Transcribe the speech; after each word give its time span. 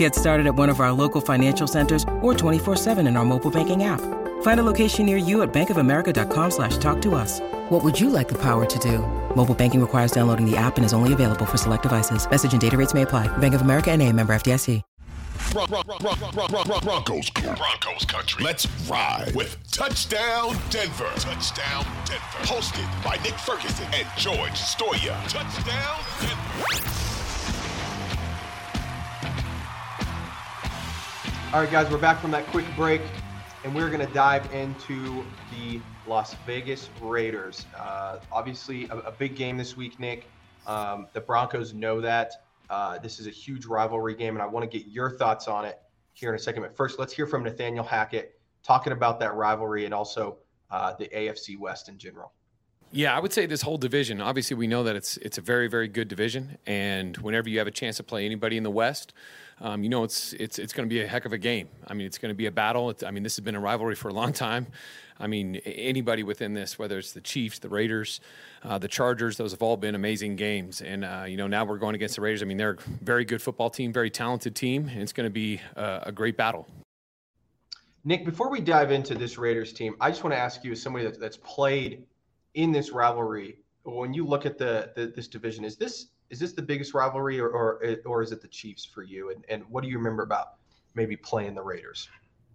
Get 0.00 0.14
started 0.14 0.46
at 0.46 0.54
one 0.54 0.70
of 0.70 0.80
our 0.80 0.92
local 0.92 1.20
financial 1.20 1.66
centers 1.66 2.04
or 2.22 2.32
24-7 2.32 3.06
in 3.06 3.18
our 3.18 3.24
mobile 3.26 3.50
banking 3.50 3.84
app. 3.84 4.00
Find 4.40 4.58
a 4.58 4.62
location 4.62 5.04
near 5.04 5.18
you 5.18 5.42
at 5.42 5.52
bankofamerica.com 5.52 6.50
slash 6.52 6.78
talk 6.78 7.02
to 7.02 7.14
us. 7.14 7.40
What 7.68 7.84
would 7.84 8.00
you 8.00 8.08
like 8.08 8.26
the 8.26 8.38
power 8.38 8.64
to 8.64 8.78
do? 8.78 9.00
Mobile 9.36 9.54
banking 9.54 9.78
requires 9.78 10.10
downloading 10.10 10.50
the 10.50 10.56
app 10.56 10.78
and 10.78 10.86
is 10.86 10.94
only 10.94 11.12
available 11.12 11.44
for 11.44 11.58
select 11.58 11.82
devices. 11.82 12.26
Message 12.30 12.52
and 12.52 12.60
data 12.62 12.78
rates 12.78 12.94
may 12.94 13.02
apply. 13.02 13.28
Bank 13.38 13.52
of 13.52 13.60
America 13.60 13.90
and 13.90 14.00
a 14.00 14.10
member 14.10 14.32
FDIC. 14.32 14.80
Broncos, 15.52 17.30
Broncos 17.30 18.04
country. 18.06 18.42
Let's 18.42 18.66
ride 18.88 19.32
with 19.34 19.58
Touchdown 19.70 20.56
Denver. 20.70 21.10
Touchdown 21.16 21.84
Denver. 22.06 22.40
Hosted 22.44 23.04
by 23.04 23.16
Nick 23.22 23.34
Ferguson 23.34 23.86
and 23.92 24.08
George 24.16 24.52
Stoia. 24.52 25.14
Touchdown 25.28 25.98
Denver. 26.20 27.09
All 31.52 31.58
right, 31.58 31.68
guys, 31.68 31.90
we're 31.90 31.98
back 31.98 32.20
from 32.20 32.30
that 32.30 32.46
quick 32.46 32.64
break, 32.76 33.00
and 33.64 33.74
we're 33.74 33.90
going 33.90 34.06
to 34.06 34.14
dive 34.14 34.54
into 34.54 35.24
the 35.50 35.80
Las 36.06 36.36
Vegas 36.46 36.88
Raiders. 37.02 37.66
Uh, 37.76 38.20
obviously, 38.30 38.84
a, 38.84 38.98
a, 38.98 39.10
big 39.10 39.34
game 39.34 39.56
this 39.56 39.76
week, 39.76 39.98
Nick. 39.98 40.26
Um, 40.68 41.08
the 41.12 41.20
Broncos 41.20 41.74
know 41.74 42.00
that. 42.02 42.44
Uh, 42.70 43.00
this 43.00 43.18
is 43.18 43.26
a 43.26 43.30
huge 43.30 43.66
rivalry 43.66 44.14
game, 44.14 44.36
and 44.36 44.42
I 44.44 44.46
want 44.46 44.70
to 44.70 44.78
get 44.78 44.86
your 44.86 45.10
thoughts 45.10 45.48
on 45.48 45.64
it 45.64 45.80
here 46.12 46.28
in 46.28 46.36
a 46.36 46.38
second. 46.38 46.62
But 46.62 46.76
first, 46.76 47.00
let's 47.00 47.12
hear 47.12 47.26
from 47.26 47.42
Nathaniel 47.42 47.82
Hackett 47.82 48.38
talking 48.62 48.92
about 48.92 49.18
that 49.18 49.34
rivalry 49.34 49.86
and 49.86 49.92
also 49.92 50.36
uh, 50.70 50.94
the 51.00 51.08
AFC 51.08 51.58
West 51.58 51.88
in 51.88 51.98
general. 51.98 52.30
Yeah, 52.92 53.16
I 53.16 53.20
would 53.20 53.32
say 53.32 53.46
this 53.46 53.62
whole 53.62 53.78
division. 53.78 54.20
Obviously, 54.20 54.56
we 54.56 54.66
know 54.66 54.82
that 54.82 54.96
it's 54.96 55.16
it's 55.18 55.38
a 55.38 55.40
very 55.40 55.68
very 55.68 55.86
good 55.86 56.08
division, 56.08 56.58
and 56.66 57.16
whenever 57.18 57.48
you 57.48 57.58
have 57.58 57.68
a 57.68 57.72
chance 57.72 57.98
to 57.98 58.02
play 58.02 58.26
anybody 58.26 58.56
in 58.56 58.64
the 58.64 58.70
West, 58.70 59.12
um, 59.60 59.84
you 59.84 59.88
know 59.88 60.02
it's 60.02 60.32
it's 60.32 60.58
it's 60.58 60.72
going 60.72 60.88
to 60.88 60.92
be 60.92 61.00
a 61.00 61.06
heck 61.06 61.24
of 61.24 61.32
a 61.32 61.38
game. 61.38 61.68
I 61.86 61.94
mean, 61.94 62.06
it's 62.06 62.18
going 62.18 62.30
to 62.30 62.36
be 62.36 62.46
a 62.46 62.50
battle. 62.50 62.90
It's, 62.90 63.04
I 63.04 63.12
mean, 63.12 63.22
this 63.22 63.36
has 63.36 63.44
been 63.44 63.54
a 63.54 63.60
rivalry 63.60 63.94
for 63.94 64.08
a 64.08 64.12
long 64.12 64.32
time. 64.32 64.66
I 65.20 65.28
mean, 65.28 65.56
anybody 65.64 66.24
within 66.24 66.54
this, 66.54 66.80
whether 66.80 66.98
it's 66.98 67.12
the 67.12 67.20
Chiefs, 67.20 67.60
the 67.60 67.68
Raiders, 67.68 68.20
uh, 68.64 68.78
the 68.78 68.88
Chargers, 68.88 69.36
those 69.36 69.52
have 69.52 69.62
all 69.62 69.76
been 69.76 69.94
amazing 69.94 70.34
games. 70.34 70.80
And 70.80 71.04
uh, 71.04 71.26
you 71.28 71.36
know, 71.36 71.46
now 71.46 71.64
we're 71.64 71.78
going 71.78 71.94
against 71.94 72.16
the 72.16 72.22
Raiders. 72.22 72.42
I 72.42 72.46
mean, 72.46 72.56
they're 72.56 72.72
a 72.72 73.04
very 73.04 73.24
good 73.24 73.40
football 73.40 73.70
team, 73.70 73.92
very 73.92 74.10
talented 74.10 74.56
team, 74.56 74.88
and 74.88 75.00
it's 75.00 75.12
going 75.12 75.28
to 75.28 75.32
be 75.32 75.60
a, 75.76 76.04
a 76.06 76.12
great 76.12 76.36
battle. 76.36 76.66
Nick, 78.02 78.24
before 78.24 78.50
we 78.50 78.60
dive 78.60 78.90
into 78.90 79.14
this 79.14 79.38
Raiders 79.38 79.72
team, 79.72 79.94
I 80.00 80.10
just 80.10 80.24
want 80.24 80.34
to 80.34 80.40
ask 80.40 80.64
you, 80.64 80.72
as 80.72 80.82
somebody 80.82 81.04
that's, 81.04 81.18
that's 81.18 81.36
played 81.36 82.02
in 82.54 82.72
this 82.72 82.90
rivalry, 82.90 83.58
when 83.84 84.12
you 84.12 84.26
look 84.26 84.46
at 84.46 84.58
the, 84.58 84.92
the 84.94 85.12
this 85.14 85.28
division, 85.28 85.64
is 85.64 85.76
this 85.76 86.06
is 86.30 86.38
this 86.38 86.52
the 86.52 86.62
biggest 86.62 86.94
rivalry, 86.94 87.40
or 87.40 87.48
or, 87.48 87.96
or 88.04 88.22
is 88.22 88.32
it 88.32 88.40
the 88.40 88.48
Chiefs 88.48 88.84
for 88.84 89.02
you? 89.02 89.30
And 89.30 89.44
and 89.48 89.64
what 89.68 89.82
do 89.82 89.88
you 89.88 89.98
remember 89.98 90.22
about 90.22 90.54
maybe 90.94 91.16
playing 91.16 91.54
the 91.54 91.62
Raiders? 91.62 92.08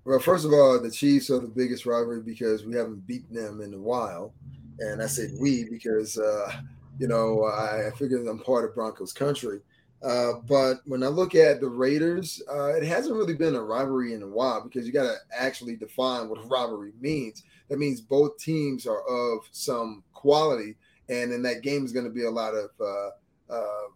Well, 0.06 0.20
first 0.20 0.46
of 0.46 0.54
all, 0.54 0.80
the 0.80 0.92
Chiefs 0.92 1.30
are 1.30 1.40
the 1.40 1.48
biggest 1.48 1.86
rivalry 1.86 2.22
because 2.22 2.66
we 2.66 2.76
haven't 2.76 3.08
beaten 3.08 3.36
them 3.36 3.62
in 3.62 3.74
a 3.74 3.80
while, 3.80 4.34
and 4.80 5.02
I 5.02 5.08
said 5.08 5.32
we 5.40 5.68
because 5.70 6.18
uh, 6.18 6.52
you 7.00 7.08
know 7.08 7.44
I, 7.46 7.90
figure 7.98 8.18
I'm 8.28 8.40
part 8.40 8.66
of 8.66 8.76
Broncos 8.76 9.14
country. 9.14 9.60
Uh, 10.06 10.34
but 10.48 10.82
when 10.86 11.02
I 11.02 11.08
look 11.08 11.34
at 11.34 11.60
the 11.60 11.68
Raiders, 11.68 12.40
uh, 12.48 12.76
it 12.76 12.84
hasn't 12.84 13.16
really 13.16 13.34
been 13.34 13.56
a 13.56 13.64
rivalry 13.64 14.14
in 14.14 14.22
a 14.22 14.28
while 14.28 14.62
because 14.62 14.86
you 14.86 14.94
got 14.94 15.06
to 15.06 15.16
actually 15.36 15.76
define 15.76 16.30
what 16.30 16.38
a 16.38 16.48
rivalry 16.48 16.94
means. 17.02 17.44
That 17.70 17.80
means 17.80 18.02
both 18.02 18.38
teams 18.38 18.86
are 18.86 19.02
of 19.02 19.40
some 19.52 20.04
quality, 20.14 20.76
and 21.10 21.34
in 21.34 21.42
that 21.42 21.64
game 21.64 21.84
is 21.84 21.92
going 21.92 22.06
to 22.06 22.12
be 22.12 22.26
a 22.26 22.30
lot 22.30 22.54
of 22.54 22.70
uh, 22.80 23.52
uh, 23.52 23.88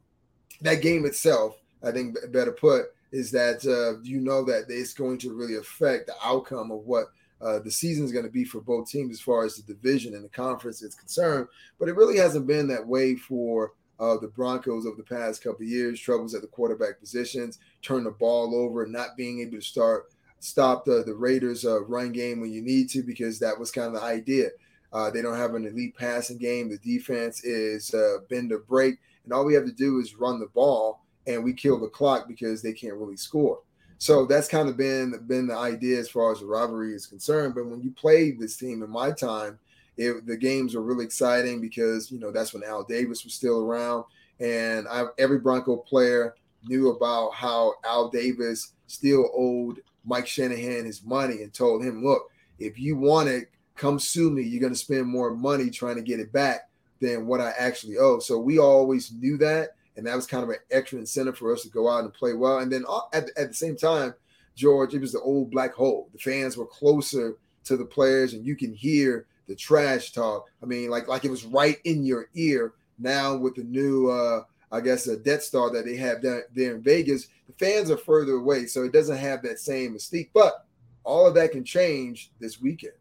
that 0.61 0.81
game 0.81 1.05
itself, 1.05 1.57
I 1.83 1.91
think 1.91 2.17
better 2.31 2.53
put, 2.53 2.85
is 3.11 3.29
that 3.31 3.63
uh, 3.67 4.01
you 4.01 4.19
know 4.19 4.43
that 4.45 4.65
it's 4.67 4.93
going 4.93 5.19
to 5.19 5.37
really 5.37 5.57
affect 5.57 6.07
the 6.07 6.15
outcome 6.23 6.71
of 6.71 6.79
what 6.87 7.11
uh, 7.39 7.59
the 7.59 7.69
season 7.69 8.03
is 8.03 8.11
going 8.11 8.25
to 8.25 8.31
be 8.31 8.45
for 8.45 8.61
both 8.61 8.89
teams 8.89 9.13
as 9.13 9.21
far 9.21 9.45
as 9.45 9.57
the 9.57 9.73
division 9.73 10.15
and 10.15 10.25
the 10.25 10.29
conference 10.29 10.81
is 10.81 10.95
concerned. 10.95 11.47
But 11.79 11.87
it 11.87 11.95
really 11.95 12.17
hasn't 12.17 12.47
been 12.47 12.67
that 12.69 12.87
way 12.87 13.15
for 13.15 13.73
uh, 13.99 14.17
the 14.17 14.27
Broncos 14.27 14.85
over 14.85 14.97
the 14.97 15.03
past 15.03 15.43
couple 15.43 15.65
years. 15.65 15.99
Troubles 15.99 16.33
at 16.35 16.41
the 16.41 16.47
quarterback 16.47 16.99
positions, 16.99 17.59
turn 17.81 18.03
the 18.03 18.11
ball 18.11 18.55
over, 18.55 18.85
not 18.85 19.17
being 19.17 19.41
able 19.41 19.57
to 19.57 19.61
start 19.61 20.05
stop 20.39 20.85
the 20.85 21.03
the 21.05 21.13
Raiders' 21.13 21.65
uh, 21.65 21.83
run 21.83 22.11
game 22.11 22.39
when 22.39 22.51
you 22.51 22.61
need 22.61 22.89
to 22.91 23.03
because 23.03 23.39
that 23.39 23.57
was 23.57 23.71
kind 23.71 23.87
of 23.87 24.01
the 24.01 24.07
idea. 24.07 24.49
Uh, 24.91 25.11
they 25.11 25.21
don't 25.21 25.37
have 25.37 25.53
an 25.53 25.67
elite 25.67 25.95
passing 25.95 26.37
game. 26.37 26.69
The 26.69 26.77
defense 26.77 27.43
is 27.43 27.93
uh, 27.93 28.19
bend 28.29 28.51
or 28.51 28.59
break 28.59 28.97
and 29.29 29.35
all 29.35 29.45
we 29.45 29.53
have 29.53 29.65
to 29.65 29.71
do 29.71 29.99
is 29.99 30.15
run 30.15 30.39
the 30.39 30.47
ball 30.47 31.05
and 31.27 31.43
we 31.43 31.53
kill 31.53 31.79
the 31.79 31.87
clock 31.87 32.27
because 32.27 32.63
they 32.63 32.73
can't 32.73 32.95
really 32.95 33.15
score. 33.15 33.59
So 33.99 34.25
that's 34.25 34.47
kind 34.47 34.67
of 34.67 34.75
been 34.75 35.23
been 35.27 35.45
the 35.45 35.55
idea 35.55 35.99
as 35.99 36.09
far 36.09 36.31
as 36.31 36.39
the 36.39 36.47
rivalry 36.47 36.95
is 36.95 37.05
concerned. 37.05 37.53
But 37.53 37.67
when 37.67 37.81
you 37.81 37.91
played 37.91 38.39
this 38.39 38.57
team 38.57 38.81
in 38.81 38.89
my 38.89 39.11
time, 39.11 39.59
it, 39.99 40.25
the 40.25 40.37
games 40.37 40.75
were 40.75 40.81
really 40.81 41.05
exciting 41.05 41.61
because 41.61 42.11
you 42.11 42.19
know 42.19 42.31
that's 42.31 42.53
when 42.53 42.63
Al 42.63 42.83
Davis 42.83 43.23
was 43.23 43.33
still 43.33 43.59
around, 43.59 44.05
and 44.39 44.87
I, 44.87 45.05
every 45.17 45.39
Bronco 45.39 45.77
player 45.77 46.35
knew 46.63 46.89
about 46.89 47.33
how 47.33 47.73
Al 47.83 48.09
Davis 48.09 48.73
still 48.87 49.29
owed 49.35 49.81
Mike 50.05 50.27
Shanahan 50.27 50.85
his 50.85 51.03
money 51.03 51.43
and 51.43 51.53
told 51.53 51.83
him, 51.83 52.03
"Look, 52.03 52.23
if 52.59 52.79
you 52.79 52.95
want 52.95 53.29
it, 53.29 53.49
come 53.75 53.99
sue 53.99 54.31
me. 54.31 54.43
You're 54.43 54.61
going 54.61 54.73
to 54.73 54.79
spend 54.79 55.05
more 55.05 55.35
money 55.35 55.69
trying 55.69 55.95
to 55.95 56.01
get 56.01 56.19
it 56.19 56.31
back." 56.31 56.69
than 57.01 57.27
what 57.27 57.41
I 57.41 57.53
actually 57.57 57.97
owe. 57.97 58.19
So 58.19 58.37
we 58.37 58.59
always 58.59 59.11
knew 59.11 59.37
that. 59.37 59.75
And 59.95 60.05
that 60.07 60.15
was 60.15 60.27
kind 60.27 60.43
of 60.43 60.49
an 60.49 60.57
extra 60.71 60.99
incentive 60.99 61.37
for 61.37 61.53
us 61.53 61.63
to 61.63 61.69
go 61.69 61.89
out 61.89 62.03
and 62.03 62.13
play 62.13 62.33
well. 62.33 62.59
And 62.59 62.71
then 62.71 62.85
uh, 62.87 63.01
at, 63.13 63.29
at 63.37 63.49
the 63.49 63.53
same 63.53 63.75
time, 63.75 64.13
George, 64.55 64.93
it 64.93 65.01
was 65.01 65.11
the 65.11 65.21
old 65.21 65.51
black 65.51 65.73
hole. 65.73 66.09
The 66.13 66.19
fans 66.19 66.57
were 66.57 66.65
closer 66.65 67.37
to 67.65 67.77
the 67.77 67.85
players, 67.85 68.33
and 68.33 68.45
you 68.45 68.55
can 68.55 68.73
hear 68.73 69.25
the 69.49 69.55
trash 69.55 70.11
talk. 70.11 70.49
I 70.63 70.65
mean, 70.65 70.89
like 70.89 71.09
like 71.09 71.25
it 71.25 71.31
was 71.31 71.43
right 71.43 71.79
in 71.83 72.05
your 72.05 72.29
ear. 72.35 72.73
Now 72.99 73.35
with 73.35 73.55
the 73.55 73.63
new, 73.63 74.09
uh, 74.09 74.43
I 74.71 74.79
guess, 74.79 75.07
a 75.07 75.17
Death 75.17 75.43
Star 75.43 75.71
that 75.71 75.85
they 75.85 75.97
have 75.97 76.21
down 76.21 76.43
there 76.53 76.75
in 76.75 76.81
Vegas, 76.81 77.27
the 77.47 77.53
fans 77.53 77.89
are 77.89 77.97
further 77.97 78.33
away, 78.33 78.67
so 78.67 78.83
it 78.83 78.93
doesn't 78.93 79.17
have 79.17 79.41
that 79.43 79.59
same 79.59 79.95
mystique. 79.95 80.29
But 80.33 80.65
all 81.03 81.25
of 81.25 81.33
that 81.35 81.51
can 81.51 81.65
change 81.65 82.31
this 82.39 82.61
weekend. 82.61 82.93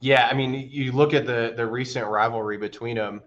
Yeah, 0.00 0.28
I 0.30 0.34
mean, 0.34 0.68
you 0.70 0.92
look 0.92 1.12
at 1.12 1.26
the 1.26 1.54
the 1.56 1.66
recent 1.66 2.06
rivalry 2.06 2.56
between 2.56 2.96
them, 2.96 3.20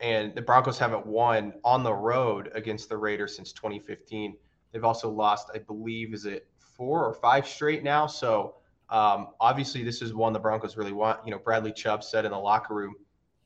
and 0.00 0.34
the 0.34 0.42
Broncos 0.42 0.78
haven't 0.78 1.06
won 1.06 1.52
on 1.62 1.84
the 1.84 1.92
road 1.92 2.50
against 2.54 2.88
the 2.88 2.96
Raiders 2.96 3.36
since 3.36 3.52
2015. 3.52 4.34
They've 4.72 4.84
also 4.84 5.10
lost, 5.10 5.50
I 5.54 5.58
believe, 5.58 6.14
is 6.14 6.24
it 6.24 6.46
four 6.58 7.04
or 7.04 7.12
five 7.14 7.46
straight 7.46 7.82
now? 7.82 8.06
So 8.06 8.54
um, 8.90 9.28
obviously, 9.40 9.82
this 9.82 10.02
is 10.02 10.12
one 10.12 10.32
the 10.32 10.38
Broncos 10.38 10.76
really 10.76 10.92
want. 10.92 11.24
You 11.24 11.30
know, 11.30 11.38
Bradley 11.38 11.72
Chubb 11.72 12.02
said 12.02 12.24
in 12.24 12.32
the 12.32 12.38
locker 12.38 12.74
room 12.74 12.94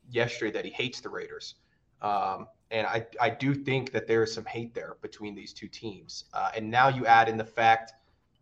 yesterday 0.09 0.51
that 0.51 0.65
he 0.65 0.71
hates 0.71 1.01
the 1.01 1.09
Raiders, 1.09 1.55
um, 2.01 2.47
and 2.71 2.87
I 2.87 3.05
I 3.21 3.29
do 3.29 3.53
think 3.53 3.91
that 3.91 4.07
there 4.07 4.23
is 4.23 4.33
some 4.33 4.45
hate 4.45 4.73
there 4.73 4.97
between 5.01 5.35
these 5.35 5.53
two 5.53 5.67
teams. 5.67 6.25
Uh, 6.33 6.51
and 6.55 6.69
now 6.69 6.89
you 6.89 7.05
add 7.05 7.29
in 7.29 7.37
the 7.37 7.45
fact 7.45 7.93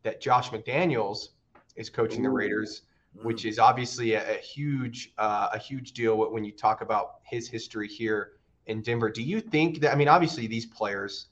that 0.03 0.21
Josh 0.21 0.49
McDaniels 0.49 1.29
is 1.75 1.89
coaching 1.89 2.23
the 2.23 2.29
Raiders 2.29 2.83
which 3.21 3.43
mm. 3.43 3.49
is 3.49 3.59
obviously 3.59 4.13
a, 4.13 4.37
a 4.37 4.37
huge 4.37 5.13
uh, 5.17 5.49
a 5.53 5.57
huge 5.57 5.93
deal 5.93 6.31
when 6.31 6.43
you 6.43 6.51
talk 6.51 6.81
about 6.81 7.15
his 7.23 7.47
history 7.47 7.87
here 7.87 8.33
in 8.65 8.81
Denver. 8.81 9.09
Do 9.09 9.21
you 9.21 9.39
think 9.39 9.81
that 9.81 9.91
I 9.91 9.95
mean 9.95 10.07
obviously 10.07 10.47
these 10.47 10.65
players 10.65 11.27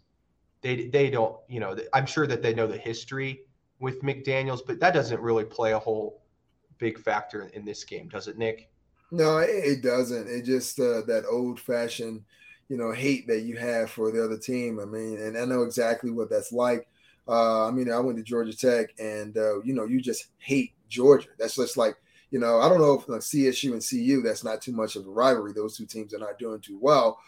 they 0.62 0.88
they 0.88 1.10
don't 1.10 1.38
you 1.48 1.60
know 1.60 1.76
I'm 1.94 2.06
sure 2.06 2.28
that 2.28 2.42
they 2.42 2.54
know 2.54 2.68
the 2.68 2.78
history 2.78 3.42
with 3.82 4.02
McDaniels, 4.04 4.62
but 4.66 4.80
that 4.80 4.94
doesn't 4.94 5.20
really 5.20 5.44
play 5.44 5.74
a 5.74 5.80
whole 5.80 6.22
big 6.78 7.00
factor 7.00 7.50
in 7.54 7.66
this 7.66 7.84
game, 7.84 8.08
does 8.08 8.28
it, 8.28 8.38
Nick? 8.38 8.70
No, 9.12 9.40
it 9.40 9.82
doesn't. 9.82 10.30
It 10.30 10.44
just 10.46 10.80
uh, 10.80 11.02
that 11.08 11.26
old 11.30 11.60
fashioned, 11.60 12.24
you 12.70 12.78
know, 12.78 12.92
hate 12.92 13.28
that 13.28 13.42
you 13.42 13.58
have 13.58 13.90
for 13.90 14.12
the 14.12 14.24
other 14.24 14.38
team. 14.38 14.80
I 14.80 14.86
mean, 14.86 15.20
and 15.20 15.38
I 15.38 15.44
know 15.44 15.64
exactly 15.64 16.12
what 16.12 16.30
that's 16.30 16.54
like. 16.54 16.88
Uh, 17.28 17.68
I 17.68 17.72
mean, 17.72 17.92
I 17.92 18.00
went 18.00 18.18
to 18.20 18.24
Georgia 18.24 18.56
Tech, 18.56 18.94
and 19.00 19.36
uh, 19.36 19.62
you 19.64 19.74
know, 19.74 19.86
you 19.86 20.00
just 20.00 20.28
hate 20.38 20.74
Georgia. 20.88 21.30
That's 21.38 21.56
just 21.56 21.76
like, 21.76 21.98
you 22.30 22.40
know, 22.40 22.60
I 22.62 22.70
don't 22.70 22.80
know 22.80 22.94
if 22.94 23.10
like 23.10 23.22
CSU 23.22 23.74
and 23.74 23.86
CU, 23.86 24.22
that's 24.22 24.44
not 24.44 24.62
too 24.62 24.72
much 24.72 24.96
of 24.96 25.08
a 25.08 25.10
rivalry. 25.10 25.54
Those 25.54 25.76
two 25.76 25.86
teams 25.86 26.14
are 26.14 26.20
not 26.20 26.40
doing 26.40 26.62
too 26.62 26.80
well. 26.80 27.20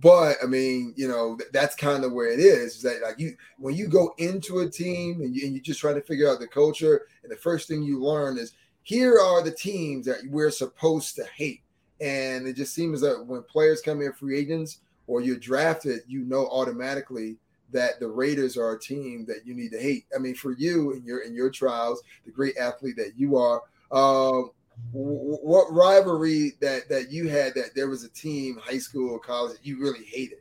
But 0.00 0.36
I 0.42 0.46
mean, 0.46 0.94
you 0.96 1.06
know, 1.06 1.38
that's 1.52 1.76
kind 1.76 2.02
of 2.04 2.12
where 2.12 2.32
it 2.32 2.40
is. 2.40 2.76
Is 2.76 2.82
that 2.82 3.02
like 3.02 3.18
you 3.18 3.36
when 3.58 3.74
you 3.74 3.88
go 3.88 4.14
into 4.16 4.60
a 4.60 4.70
team 4.70 5.20
and 5.20 5.36
you, 5.36 5.46
and 5.46 5.54
you 5.54 5.60
just 5.60 5.80
trying 5.80 5.96
to 5.96 6.00
figure 6.00 6.30
out 6.30 6.40
the 6.40 6.48
culture, 6.48 7.02
and 7.22 7.30
the 7.30 7.36
first 7.36 7.68
thing 7.68 7.82
you 7.82 8.02
learn 8.02 8.38
is 8.38 8.54
here 8.82 9.18
are 9.18 9.42
the 9.42 9.50
teams 9.50 10.06
that 10.06 10.20
we're 10.28 10.50
supposed 10.50 11.14
to 11.16 11.24
hate, 11.36 11.62
and 12.00 12.46
it 12.46 12.54
just 12.54 12.74
seems 12.74 13.02
that 13.02 13.26
when 13.26 13.42
players 13.42 13.82
come 13.82 14.00
in 14.00 14.14
free 14.14 14.38
agents 14.38 14.78
or 15.06 15.20
you're 15.20 15.36
drafted, 15.36 16.00
you 16.06 16.24
know 16.24 16.46
automatically 16.46 17.36
that 17.70 18.00
the 18.00 18.08
Raiders 18.08 18.56
are 18.56 18.72
a 18.72 18.80
team 18.80 19.26
that 19.26 19.46
you 19.46 19.54
need 19.54 19.72
to 19.72 19.80
hate. 19.80 20.06
I 20.14 20.18
mean, 20.18 20.34
for 20.34 20.52
you 20.52 20.92
and 20.92 21.04
your 21.04 21.18
in 21.20 21.34
your 21.34 21.50
trials, 21.50 22.02
the 22.24 22.30
great 22.30 22.56
athlete 22.56 22.96
that 22.96 23.12
you 23.18 23.36
are. 23.36 23.60
Uh, 23.90 24.48
what 24.90 25.72
rivalry 25.72 26.52
that 26.60 26.88
that 26.88 27.10
you 27.10 27.28
had 27.28 27.54
that 27.54 27.74
there 27.74 27.88
was 27.88 28.04
a 28.04 28.08
team, 28.10 28.58
high 28.62 28.78
school 28.78 29.10
or 29.10 29.18
college, 29.18 29.52
that 29.52 29.66
you 29.66 29.80
really 29.80 30.04
hated? 30.04 30.38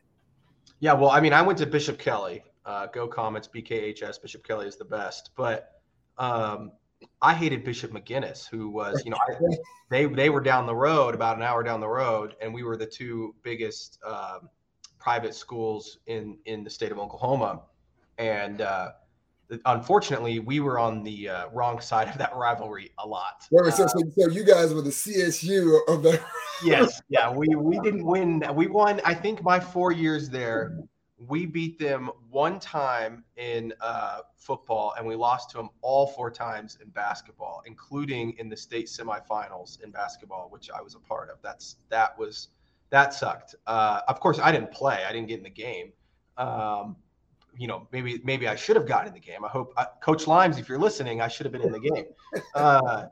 Yeah, 0.79 0.93
well, 0.93 1.11
I 1.11 1.21
mean, 1.21 1.33
I 1.33 1.41
went 1.41 1.59
to 1.59 1.65
Bishop 1.65 1.99
Kelley. 1.99 2.43
Uh, 2.65 2.87
go 2.87 3.07
Comets, 3.07 3.47
BKHS. 3.47 4.21
Bishop 4.21 4.43
Kelley 4.43 4.67
is 4.67 4.77
the 4.77 4.85
best, 4.85 5.31
but 5.35 5.81
um, 6.17 6.71
I 7.21 7.33
hated 7.33 7.63
Bishop 7.63 7.91
McGuinness, 7.91 8.47
who 8.47 8.69
was, 8.69 9.03
you 9.05 9.11
know, 9.11 9.17
I, 9.17 9.33
they 9.89 10.05
they 10.05 10.29
were 10.29 10.41
down 10.41 10.65
the 10.65 10.75
road, 10.75 11.15
about 11.15 11.37
an 11.37 11.43
hour 11.43 11.63
down 11.63 11.79
the 11.79 11.87
road, 11.87 12.35
and 12.41 12.53
we 12.53 12.63
were 12.63 12.77
the 12.77 12.85
two 12.85 13.35
biggest 13.43 13.99
um, 14.05 14.49
private 14.99 15.33
schools 15.35 15.99
in 16.07 16.37
in 16.45 16.63
the 16.63 16.69
state 16.69 16.91
of 16.91 16.99
Oklahoma, 16.99 17.61
and 18.17 18.61
uh, 18.61 18.91
unfortunately, 19.65 20.39
we 20.39 20.59
were 20.59 20.79
on 20.79 21.03
the 21.03 21.29
uh, 21.29 21.49
wrong 21.51 21.79
side 21.81 22.07
of 22.07 22.17
that 22.17 22.35
rivalry 22.35 22.91
a 22.99 23.07
lot. 23.07 23.47
Wait, 23.51 23.73
so, 23.73 23.87
so, 23.87 23.99
uh, 23.99 24.11
so, 24.17 24.29
you 24.29 24.43
guys 24.43 24.73
were 24.73 24.81
the 24.81 24.89
CSU 24.89 25.79
of 25.87 26.03
that. 26.03 26.21
yes, 26.63 27.01
yeah, 27.09 27.31
we 27.31 27.47
we 27.55 27.79
didn't 27.79 28.05
win. 28.05 28.43
We 28.53 28.67
won. 28.67 29.01
I 29.05 29.13
think 29.13 29.43
my 29.43 29.59
four 29.59 29.91
years 29.91 30.29
there, 30.29 30.77
we 31.17 31.45
beat 31.45 31.77
them 31.79 32.09
one 32.29 32.59
time 32.59 33.23
in 33.37 33.73
uh, 33.81 34.21
football, 34.37 34.93
and 34.97 35.05
we 35.05 35.15
lost 35.15 35.51
to 35.51 35.57
them 35.57 35.69
all 35.81 36.07
four 36.07 36.31
times 36.31 36.77
in 36.81 36.89
basketball, 36.89 37.61
including 37.65 38.37
in 38.37 38.49
the 38.49 38.57
state 38.57 38.87
semifinals 38.87 39.83
in 39.83 39.91
basketball, 39.91 40.47
which 40.49 40.69
I 40.71 40.81
was 40.81 40.95
a 40.95 40.99
part 40.99 41.29
of. 41.29 41.37
That's 41.41 41.77
that 41.89 42.17
was 42.17 42.49
that 42.89 43.13
sucked. 43.13 43.55
Uh, 43.67 44.01
of 44.07 44.19
course, 44.19 44.39
I 44.39 44.51
didn't 44.51 44.71
play. 44.71 45.03
I 45.07 45.11
didn't 45.11 45.27
get 45.27 45.37
in 45.37 45.43
the 45.43 45.49
game. 45.49 45.91
Um, 46.37 46.95
you 47.57 47.67
know, 47.67 47.87
maybe 47.91 48.21
maybe 48.23 48.47
I 48.47 48.55
should 48.55 48.75
have 48.75 48.87
gotten 48.87 49.07
in 49.07 49.13
the 49.13 49.19
game. 49.19 49.43
I 49.43 49.49
hope 49.49 49.73
uh, 49.77 49.85
Coach 50.01 50.27
Limes, 50.27 50.57
if 50.57 50.69
you're 50.69 50.79
listening, 50.79 51.21
I 51.21 51.27
should 51.27 51.45
have 51.45 51.53
been 51.53 51.61
in 51.61 51.71
the 51.71 51.79
game. 51.79 52.05
Uh, 52.55 53.07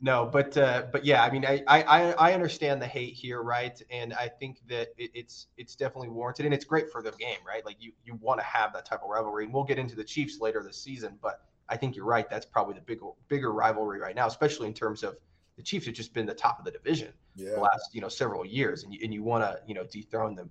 no, 0.00 0.28
but 0.30 0.56
uh, 0.56 0.84
but 0.92 1.04
yeah, 1.04 1.22
I 1.22 1.30
mean, 1.30 1.46
I, 1.46 1.62
I 1.66 2.12
I 2.12 2.32
understand 2.34 2.82
the 2.82 2.86
hate 2.86 3.14
here, 3.14 3.42
right? 3.42 3.80
And 3.90 4.12
I 4.14 4.28
think 4.28 4.58
that 4.68 4.88
it, 4.98 5.10
it's 5.14 5.46
it's 5.56 5.74
definitely 5.74 6.08
warranted, 6.08 6.44
and 6.44 6.54
it's 6.54 6.64
great 6.64 6.90
for 6.90 7.02
the 7.02 7.12
game, 7.12 7.38
right? 7.46 7.64
Like 7.64 7.76
you 7.80 7.92
you 8.04 8.14
want 8.16 8.40
to 8.40 8.46
have 8.46 8.72
that 8.74 8.84
type 8.84 9.00
of 9.02 9.08
rivalry, 9.08 9.44
and 9.44 9.54
we'll 9.54 9.64
get 9.64 9.78
into 9.78 9.96
the 9.96 10.04
Chiefs 10.04 10.40
later 10.40 10.62
this 10.62 10.76
season, 10.82 11.18
but 11.22 11.40
I 11.68 11.76
think 11.76 11.96
you're 11.96 12.04
right. 12.04 12.28
That's 12.28 12.46
probably 12.46 12.74
the 12.74 12.80
bigger 12.82 13.06
bigger 13.28 13.52
rivalry 13.52 14.00
right 14.00 14.14
now, 14.14 14.26
especially 14.26 14.66
in 14.66 14.74
terms 14.74 15.02
of 15.02 15.16
the 15.56 15.62
Chiefs 15.62 15.86
have 15.86 15.94
just 15.94 16.12
been 16.12 16.26
the 16.26 16.34
top 16.34 16.58
of 16.58 16.64
the 16.64 16.70
division 16.70 17.12
yeah. 17.38 17.54
the 17.54 17.60
last 17.60 17.94
you 17.94 18.00
know 18.00 18.08
several 18.08 18.44
years, 18.44 18.84
and 18.84 18.92
you 18.92 19.00
and 19.02 19.14
you 19.14 19.22
want 19.22 19.44
to 19.44 19.60
you 19.66 19.74
know 19.74 19.84
dethrone 19.84 20.34
them. 20.34 20.50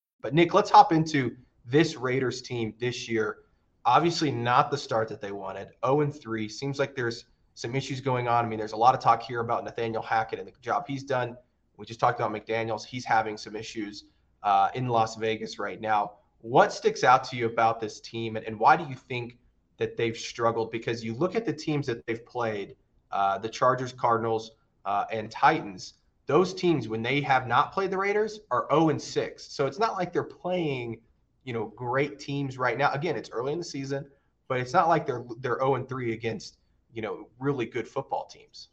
But 0.21 0.33
Nick, 0.33 0.53
let's 0.53 0.69
hop 0.69 0.91
into 0.91 1.35
this 1.65 1.95
Raiders 1.95 2.41
team 2.41 2.73
this 2.79 3.09
year. 3.09 3.37
Obviously, 3.85 4.31
not 4.31 4.69
the 4.69 4.77
start 4.77 5.07
that 5.09 5.21
they 5.21 5.31
wanted. 5.31 5.69
0 5.85 6.01
and 6.01 6.13
3. 6.13 6.47
Seems 6.47 6.77
like 6.79 6.95
there's 6.95 7.25
some 7.55 7.75
issues 7.75 7.99
going 7.99 8.27
on. 8.27 8.45
I 8.45 8.47
mean, 8.47 8.59
there's 8.59 8.73
a 8.73 8.77
lot 8.77 8.93
of 8.93 9.01
talk 9.01 9.23
here 9.23 9.39
about 9.39 9.63
Nathaniel 9.63 10.03
Hackett 10.03 10.39
and 10.39 10.47
the 10.47 10.53
job 10.61 10.85
he's 10.87 11.03
done. 11.03 11.35
We 11.77 11.85
just 11.85 11.99
talked 11.99 12.19
about 12.19 12.31
McDaniels. 12.31 12.85
He's 12.85 13.05
having 13.05 13.37
some 13.37 13.55
issues 13.55 14.05
uh, 14.43 14.69
in 14.75 14.87
Las 14.87 15.15
Vegas 15.15 15.57
right 15.57 15.81
now. 15.81 16.13
What 16.41 16.71
sticks 16.73 17.03
out 17.03 17.23
to 17.25 17.35
you 17.35 17.47
about 17.47 17.79
this 17.79 17.99
team, 17.99 18.35
and, 18.35 18.45
and 18.45 18.59
why 18.59 18.75
do 18.75 18.85
you 18.87 18.95
think 18.95 19.37
that 19.77 19.97
they've 19.97 20.17
struggled? 20.17 20.71
Because 20.71 21.03
you 21.03 21.13
look 21.13 21.35
at 21.35 21.45
the 21.45 21.53
teams 21.53 21.87
that 21.87 22.05
they've 22.05 22.25
played 22.25 22.75
uh, 23.11 23.37
the 23.39 23.49
Chargers, 23.49 23.93
Cardinals, 23.93 24.51
uh, 24.85 25.05
and 25.11 25.29
Titans 25.29 25.93
those 26.31 26.53
teams 26.53 26.87
when 26.87 27.01
they 27.01 27.19
have 27.19 27.45
not 27.45 27.73
played 27.73 27.91
the 27.91 27.97
Raiders 27.97 28.39
are 28.51 28.65
0 28.71 28.87
and 28.87 29.01
6. 29.01 29.43
So 29.43 29.65
it's 29.65 29.79
not 29.79 29.95
like 29.97 30.13
they're 30.13 30.23
playing, 30.23 31.01
you 31.43 31.51
know, 31.51 31.73
great 31.75 32.19
teams 32.19 32.57
right 32.57 32.77
now. 32.77 32.89
Again, 32.93 33.17
it's 33.17 33.29
early 33.31 33.51
in 33.51 33.59
the 33.59 33.65
season, 33.65 34.05
but 34.47 34.57
it's 34.57 34.71
not 34.71 34.87
like 34.87 35.05
they're 35.05 35.25
they're 35.41 35.59
0 35.59 35.75
and 35.75 35.89
3 35.89 36.13
against, 36.13 36.55
you 36.93 37.01
know, 37.01 37.27
really 37.37 37.65
good 37.65 37.85
football 37.85 38.27
teams. 38.27 38.69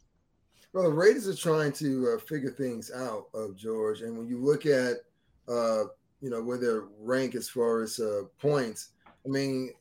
Well, 0.71 0.85
the 0.85 0.89
Raiders 0.89 1.27
are 1.27 1.35
trying 1.35 1.73
to 1.73 2.13
uh, 2.15 2.19
figure 2.21 2.49
things 2.49 2.91
out 2.95 3.25
of 3.33 3.57
George, 3.57 4.03
and 4.03 4.17
when 4.17 4.29
you 4.29 4.37
look 4.37 4.65
at, 4.65 4.99
uh, 5.49 5.83
you 6.21 6.29
know, 6.29 6.41
where 6.41 6.57
they 6.57 6.79
rank 6.97 7.35
as 7.35 7.49
far 7.49 7.81
as 7.81 7.99
uh, 7.99 8.21
points, 8.39 8.91
I 9.25 9.27
mean, 9.27 9.73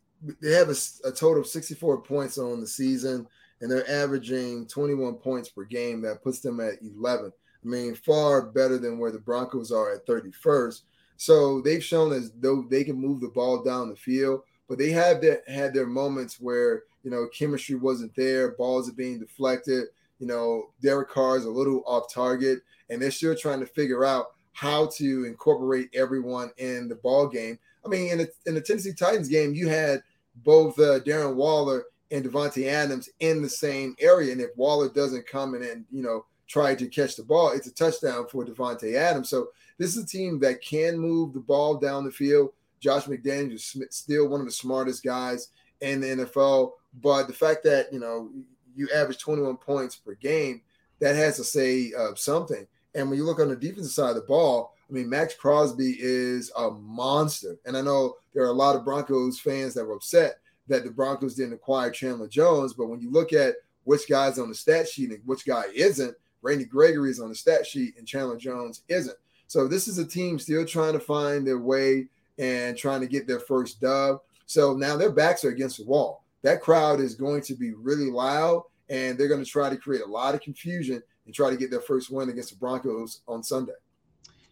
they 0.42 0.50
have 0.50 0.68
a, 0.68 0.76
a 1.06 1.12
total 1.12 1.42
of 1.42 1.46
64 1.46 2.02
points 2.02 2.38
on 2.38 2.60
the 2.60 2.66
season, 2.66 3.28
and 3.60 3.70
they're 3.70 3.88
averaging 3.88 4.66
21 4.66 5.14
points 5.14 5.48
per 5.48 5.62
game. 5.62 6.02
That 6.02 6.24
puts 6.24 6.40
them 6.40 6.58
at 6.58 6.82
11. 6.82 7.32
I 7.64 7.68
mean, 7.68 7.94
far 7.94 8.42
better 8.42 8.78
than 8.78 8.98
where 8.98 9.10
the 9.10 9.18
Broncos 9.18 9.72
are 9.72 9.92
at 9.92 10.06
31st. 10.06 10.82
So 11.16 11.60
they've 11.60 11.82
shown 11.82 12.12
as 12.12 12.30
though 12.38 12.64
they 12.70 12.84
can 12.84 13.00
move 13.00 13.20
the 13.20 13.28
ball 13.28 13.62
down 13.62 13.90
the 13.90 13.96
field, 13.96 14.42
but 14.68 14.78
they 14.78 14.90
have 14.90 15.20
their, 15.20 15.42
had 15.48 15.74
their 15.74 15.86
moments 15.86 16.40
where 16.40 16.84
you 17.02 17.10
know 17.10 17.26
chemistry 17.36 17.74
wasn't 17.74 18.14
there, 18.14 18.52
balls 18.52 18.88
are 18.88 18.94
being 18.94 19.18
deflected. 19.18 19.86
You 20.20 20.26
know, 20.26 20.70
Derek 20.82 21.10
Carr 21.10 21.36
is 21.36 21.44
a 21.44 21.50
little 21.50 21.82
off 21.86 22.12
target, 22.12 22.60
and 22.90 23.00
they're 23.00 23.10
still 23.10 23.34
trying 23.34 23.60
to 23.60 23.66
figure 23.66 24.04
out 24.04 24.32
how 24.52 24.86
to 24.86 25.24
incorporate 25.24 25.88
everyone 25.94 26.50
in 26.58 26.88
the 26.88 26.96
ball 26.96 27.28
game. 27.28 27.58
I 27.84 27.88
mean, 27.88 28.10
in 28.10 28.18
the, 28.18 28.30
in 28.46 28.54
the 28.54 28.60
Tennessee 28.60 28.92
Titans 28.92 29.28
game, 29.28 29.54
you 29.54 29.68
had 29.68 30.02
both 30.44 30.78
uh, 30.78 31.00
Darren 31.00 31.36
Waller 31.36 31.84
and 32.10 32.24
Davante 32.24 32.66
Adams 32.66 33.08
in 33.20 33.42
the 33.42 33.48
same 33.48 33.94
area, 34.00 34.32
and 34.32 34.40
if 34.40 34.50
Waller 34.56 34.88
doesn't 34.88 35.26
come 35.26 35.54
in 35.54 35.62
and 35.62 35.84
you 35.90 36.02
know 36.02 36.24
tried 36.48 36.78
to 36.78 36.88
catch 36.88 37.16
the 37.16 37.22
ball, 37.22 37.52
it's 37.52 37.66
a 37.66 37.72
touchdown 37.72 38.26
for 38.28 38.44
Davante 38.44 38.94
Adams. 38.94 39.28
So 39.28 39.48
this 39.78 39.96
is 39.96 40.04
a 40.04 40.06
team 40.06 40.40
that 40.40 40.62
can 40.62 40.98
move 40.98 41.32
the 41.32 41.40
ball 41.40 41.76
down 41.76 42.04
the 42.04 42.10
field. 42.10 42.50
Josh 42.80 43.04
McDaniels 43.04 43.54
is 43.54 43.86
still 43.90 44.28
one 44.28 44.40
of 44.40 44.46
the 44.46 44.52
smartest 44.52 45.04
guys 45.04 45.48
in 45.80 46.00
the 46.00 46.06
NFL, 46.08 46.72
but 47.02 47.26
the 47.26 47.32
fact 47.32 47.62
that 47.64 47.92
you 47.92 48.00
know 48.00 48.30
you 48.74 48.88
average 48.94 49.18
21 49.18 49.56
points 49.56 49.96
per 49.96 50.14
game, 50.14 50.62
that 51.00 51.16
has 51.16 51.36
to 51.36 51.44
say 51.44 51.92
uh, 51.98 52.14
something. 52.14 52.66
And 52.94 53.08
when 53.08 53.18
you 53.18 53.24
look 53.24 53.40
on 53.40 53.48
the 53.48 53.56
defensive 53.56 53.92
side 53.92 54.10
of 54.10 54.16
the 54.16 54.22
ball, 54.22 54.74
I 54.88 54.92
mean, 54.92 55.08
Maxx 55.10 55.34
Crosby 55.34 55.96
is 55.98 56.50
a 56.56 56.70
monster. 56.70 57.56
And 57.66 57.76
I 57.76 57.82
know 57.82 58.16
there 58.32 58.44
are 58.44 58.50
a 58.50 58.52
lot 58.52 58.76
of 58.76 58.84
Broncos 58.84 59.38
fans 59.38 59.74
that 59.74 59.84
were 59.84 59.94
upset 59.94 60.38
that 60.68 60.84
the 60.84 60.90
Broncos 60.90 61.34
didn't 61.34 61.54
acquire 61.54 61.90
Chandler 61.90 62.28
Jones. 62.28 62.72
But 62.72 62.86
when 62.86 63.00
you 63.00 63.10
look 63.10 63.32
at 63.32 63.56
which 63.84 64.08
guy's 64.08 64.38
on 64.38 64.48
the 64.48 64.54
stat 64.54 64.88
sheet 64.88 65.10
and 65.10 65.22
which 65.26 65.46
guy 65.46 65.64
isn't, 65.74 66.16
Randy 66.42 66.64
Gregory 66.64 67.10
is 67.10 67.20
on 67.20 67.28
the 67.28 67.34
stat 67.34 67.66
sheet 67.66 67.94
and 67.98 68.06
Chandler 68.06 68.36
Jones 68.36 68.82
isn't. 68.88 69.16
So 69.46 69.66
this 69.66 69.88
is 69.88 69.98
a 69.98 70.06
team 70.06 70.38
still 70.38 70.64
trying 70.64 70.92
to 70.92 71.00
find 71.00 71.46
their 71.46 71.58
way 71.58 72.08
and 72.38 72.76
trying 72.76 73.00
to 73.00 73.06
get 73.06 73.26
their 73.26 73.40
first 73.40 73.80
dub. 73.80 74.20
So 74.46 74.74
now 74.74 74.96
their 74.96 75.10
backs 75.10 75.44
are 75.44 75.50
against 75.50 75.78
the 75.78 75.84
wall. 75.84 76.24
That 76.42 76.60
crowd 76.60 77.00
is 77.00 77.14
going 77.14 77.42
to 77.42 77.54
be 77.54 77.72
really 77.74 78.10
loud 78.10 78.62
and 78.88 79.18
they're 79.18 79.28
going 79.28 79.44
to 79.44 79.50
try 79.50 79.68
to 79.68 79.76
create 79.76 80.02
a 80.02 80.06
lot 80.06 80.34
of 80.34 80.40
confusion 80.40 81.02
and 81.26 81.34
try 81.34 81.50
to 81.50 81.56
get 81.56 81.70
their 81.70 81.80
first 81.80 82.10
win 82.10 82.30
against 82.30 82.50
the 82.50 82.56
Broncos 82.56 83.20
on 83.28 83.42
Sunday. 83.42 83.72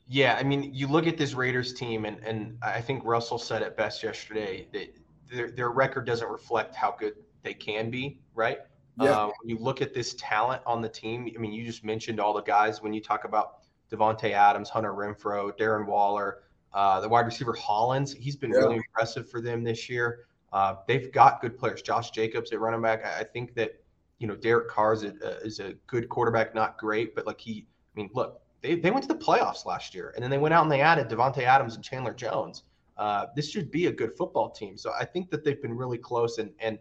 Yeah, 0.09 0.37
I 0.38 0.45
mean, 0.45 0.73
you 0.73 0.87
look 0.87 1.07
at 1.07 1.16
this 1.16 1.35
Raiders 1.35 1.73
team, 1.73 2.05
and, 2.05 2.19
and 2.23 2.59
I 2.62 2.81
think 2.81 3.02
Russell 3.05 3.38
said 3.38 3.62
it 3.62 3.76
best 3.76 4.02
yesterday 4.02 4.69
that 4.73 4.95
their, 5.28 5.50
their 5.50 5.71
record 5.71 6.07
doesn't 6.07 6.28
reflect 6.28 6.76
how 6.76 6.95
good 6.99 7.14
they 7.43 7.55
can 7.55 7.90
be, 7.90 8.21
right? 8.35 8.59
Yeah. 8.99 9.11
Uh, 9.11 9.26
when 9.26 9.49
you 9.49 9.59
look 9.59 9.83
at 9.83 9.93
this 9.93 10.15
talent 10.19 10.62
on 10.67 10.81
the 10.81 10.88
team, 10.88 11.31
I 11.35 11.38
mean, 11.38 11.53
you 11.53 11.65
just 11.65 11.85
mentioned 11.85 12.19
all 12.19 12.33
the 12.33 12.43
guys 12.43 12.83
when 12.83 12.93
you 12.93 13.00
talk 13.00 13.25
about 13.25 13.59
Davante 13.91 14.33
Adams, 14.33 14.71
Hunter 14.71 14.93
Renfrow, 14.93 15.57
Darren 15.57 15.87
Waller, 15.87 16.45
uh, 16.73 17.00
the 17.00 17.09
wide 17.09 17.26
receiver 17.26 17.53
Hollins. 17.55 18.12
He's 18.12 18.37
been 18.37 18.50
yeah. 18.50 18.59
really 18.59 18.76
impressive 18.76 19.29
for 19.31 19.41
them 19.41 19.62
this 19.62 19.88
year. 19.88 20.26
Uh, 20.53 20.76
they've 20.87 21.12
got 21.12 21.41
good 21.41 21.59
players. 21.59 21.83
Josh 21.83 22.11
Jacobs 22.11 22.53
at 22.53 22.61
running 22.61 22.83
back. 22.83 23.05
I, 23.05 23.21
I 23.21 23.25
think 23.25 23.55
that 23.55 23.81
you 24.19 24.26
know 24.26 24.37
Derek 24.37 24.69
Carr 24.69 24.95
is 24.95 25.03
a, 25.05 25.38
is 25.41 25.61
a 25.61 25.75
good 25.87 26.09
quarterback, 26.09 26.55
not 26.55 26.79
great, 26.79 27.15
but 27.15 27.26
like 27.26 27.41
he. 27.41 27.67
I 27.95 28.00
mean, 28.00 28.11
look, 28.15 28.41
they, 28.62 28.76
they 28.76 28.91
went 28.91 29.09
to 29.09 29.09
the 29.09 29.21
playoffs 29.21 29.65
last 29.65 29.95
year, 29.95 30.12
and 30.15 30.23
then 30.23 30.31
they 30.31 30.38
went 30.38 30.55
out 30.55 30.62
and 30.62 30.73
they 30.73 30.81
added 30.81 31.09
Davante 31.09 31.43
Adams 31.43 31.76
and 31.76 31.85
Chandler 31.85 32.15
Jones. 32.15 32.65
Uh, 32.97 33.26
this 33.35 33.50
should 33.50 33.71
be 33.71 33.87
a 33.87 33.93
good 33.93 34.17
football 34.17 34.50
team. 34.50 34.76
So 34.76 34.93
I 34.99 35.05
think 35.05 35.31
that 35.31 35.45
they've 35.45 35.61
been 35.61 35.75
really 35.75 35.99
close. 35.99 36.38
And 36.38 36.50
and 36.59 36.79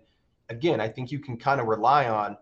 again, 0.49 0.79
I 0.79 0.87
think 0.87 1.11
you 1.11 1.19
can 1.19 1.37
kind 1.37 1.59
of 1.59 1.67
rely 1.67 2.07
on 2.07 2.37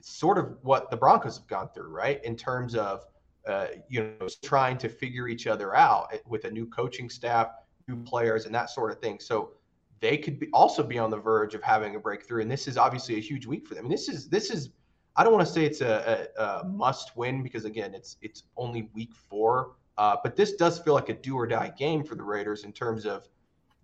sort 0.00 0.38
of 0.38 0.56
what 0.62 0.90
the 0.90 0.96
Broncos 0.96 1.38
have 1.38 1.46
gone 1.46 1.68
through, 1.74 1.88
right? 1.88 2.22
In 2.24 2.36
terms 2.36 2.74
of 2.74 3.04
uh, 3.46 3.66
you 3.88 4.02
know 4.02 4.28
trying 4.42 4.78
to 4.78 4.88
figure 4.88 5.28
each 5.28 5.46
other 5.46 5.76
out 5.76 6.14
with 6.26 6.44
a 6.44 6.50
new 6.50 6.66
coaching 6.66 7.10
staff, 7.10 7.48
new 7.88 8.02
players, 8.02 8.46
and 8.46 8.54
that 8.54 8.70
sort 8.70 8.90
of 8.90 8.98
thing. 9.00 9.18
So 9.20 9.52
they 10.00 10.18
could 10.18 10.38
be 10.38 10.48
also 10.52 10.82
be 10.82 10.98
on 10.98 11.10
the 11.10 11.16
verge 11.16 11.54
of 11.54 11.62
having 11.62 11.96
a 11.96 11.98
breakthrough. 11.98 12.42
And 12.42 12.50
this 12.50 12.68
is 12.68 12.76
obviously 12.76 13.16
a 13.16 13.20
huge 13.20 13.46
week 13.46 13.66
for 13.66 13.74
them. 13.74 13.84
I 13.84 13.88
mean, 13.88 13.92
this 13.92 14.08
is 14.08 14.28
this 14.28 14.50
is 14.50 14.70
I 15.16 15.22
don't 15.22 15.32
want 15.32 15.46
to 15.46 15.52
say 15.52 15.64
it's 15.64 15.80
a, 15.80 16.28
a, 16.36 16.42
a 16.42 16.64
must 16.64 17.16
win 17.16 17.42
because 17.42 17.64
again, 17.64 17.94
it's 17.94 18.16
it's 18.20 18.44
only 18.56 18.90
week 18.94 19.14
four. 19.14 19.72
Uh, 19.96 20.16
but 20.22 20.34
this 20.34 20.54
does 20.54 20.80
feel 20.80 20.94
like 20.94 21.08
a 21.08 21.14
do 21.14 21.36
or 21.36 21.46
die 21.46 21.72
game 21.78 22.02
for 22.02 22.16
the 22.16 22.22
Raiders 22.22 22.64
in 22.64 22.72
terms 22.72 23.06
of 23.06 23.28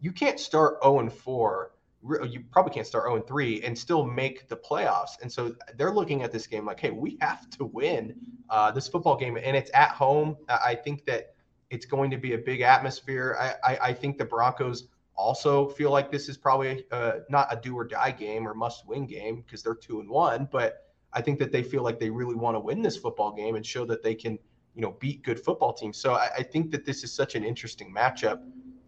you 0.01 0.13
can't 0.13 0.41
start 0.41 0.79
0 0.83 1.01
and 1.01 1.13
4. 1.13 1.73
You 2.03 2.45
probably 2.51 2.73
can't 2.73 2.87
start 2.87 3.05
0 3.05 3.17
and 3.17 3.27
3 3.27 3.63
and 3.63 3.79
still 3.79 4.05
make 4.05 4.49
the 4.49 4.57
playoffs. 4.57 5.21
And 5.21 5.31
so 5.31 5.55
they're 5.77 5.93
looking 5.93 6.23
at 6.23 6.33
this 6.33 6.47
game 6.47 6.65
like, 6.65 6.81
hey, 6.81 6.91
we 6.91 7.19
have 7.21 7.51
to 7.51 7.65
win 7.65 8.15
uh, 8.49 8.71
this 8.71 8.89
football 8.89 9.17
game, 9.17 9.37
and 9.37 9.57
it's 9.57 9.71
at 9.75 9.91
home. 9.91 10.37
I 10.49 10.75
think 10.75 11.05
that 11.07 11.35
it's 11.71 11.87
going 11.87 12.11
to 12.11 12.17
be 12.17 12.35
a 12.35 12.39
big 12.39 12.63
atmosphere. 12.63 13.37
I, 13.39 13.73
I, 13.73 13.79
I 13.89 13.93
think 13.93 14.19
the 14.19 14.25
Broncos 14.25 14.89
also 15.15 15.69
feel 15.69 15.91
like 15.91 16.11
this 16.11 16.29
is 16.29 16.37
probably 16.37 16.85
uh, 16.91 17.13
not 17.29 17.53
a 17.53 17.61
do 17.61 17.77
or 17.77 17.85
die 17.85 18.11
game 18.11 18.49
or 18.49 18.55
must 18.55 18.87
win 18.87 19.07
game 19.07 19.43
because 19.43 19.63
they're 19.63 19.75
two 19.75 20.01
and 20.01 20.09
one, 20.09 20.49
but 20.51 20.87
I 21.13 21.21
think 21.21 21.39
that 21.41 21.53
they 21.53 21.63
feel 21.63 21.83
like 21.83 21.99
they 21.99 22.11
really 22.11 22.35
want 22.35 22.55
to 22.55 22.61
win 22.61 22.83
this 22.83 22.97
football 22.97 23.33
game 23.33 23.57
and 23.57 23.65
show 23.65 23.85
that 23.87 24.03
they 24.03 24.15
can, 24.15 24.39
you 24.75 24.83
know, 24.83 24.97
beat 24.99 25.23
good 25.23 25.39
football 25.39 25.73
teams. 25.73 25.99
So 25.99 26.15
I, 26.15 26.31
I 26.39 26.43
think 26.43 26.71
that 26.71 26.85
this 26.85 27.05
is 27.05 27.13
such 27.13 27.35
an 27.35 27.45
interesting 27.45 27.93
matchup 27.95 28.41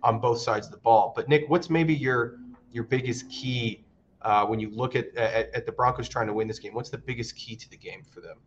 on 0.02 0.19
both 0.19 0.40
sides 0.40 0.66
of 0.66 0.73
the 0.73 0.78
ball. 0.78 1.12
But 1.14 1.28
Nick, 1.28 1.49
what's 1.49 1.69
maybe 1.69 1.95
your 1.95 2.38
your 2.72 2.84
biggest 2.84 3.28
key 3.30 3.84
uh, 4.22 4.46
when 4.46 4.60
you 4.60 4.70
look 4.70 4.96
at, 4.96 5.14
at, 5.16 5.54
at 5.54 5.66
the 5.66 5.72
Broncos 5.72 6.08
trying 6.08 6.26
to 6.26 6.32
win 6.32 6.48
this 6.48 6.58
game? 6.58 6.74
What's 6.74 6.90
the 6.90 6.98
biggest 6.98 7.36
key 7.36 7.56
to 7.56 7.70
the 7.70 7.76
game 7.76 8.02
for 8.08 8.20
them? 8.20 8.38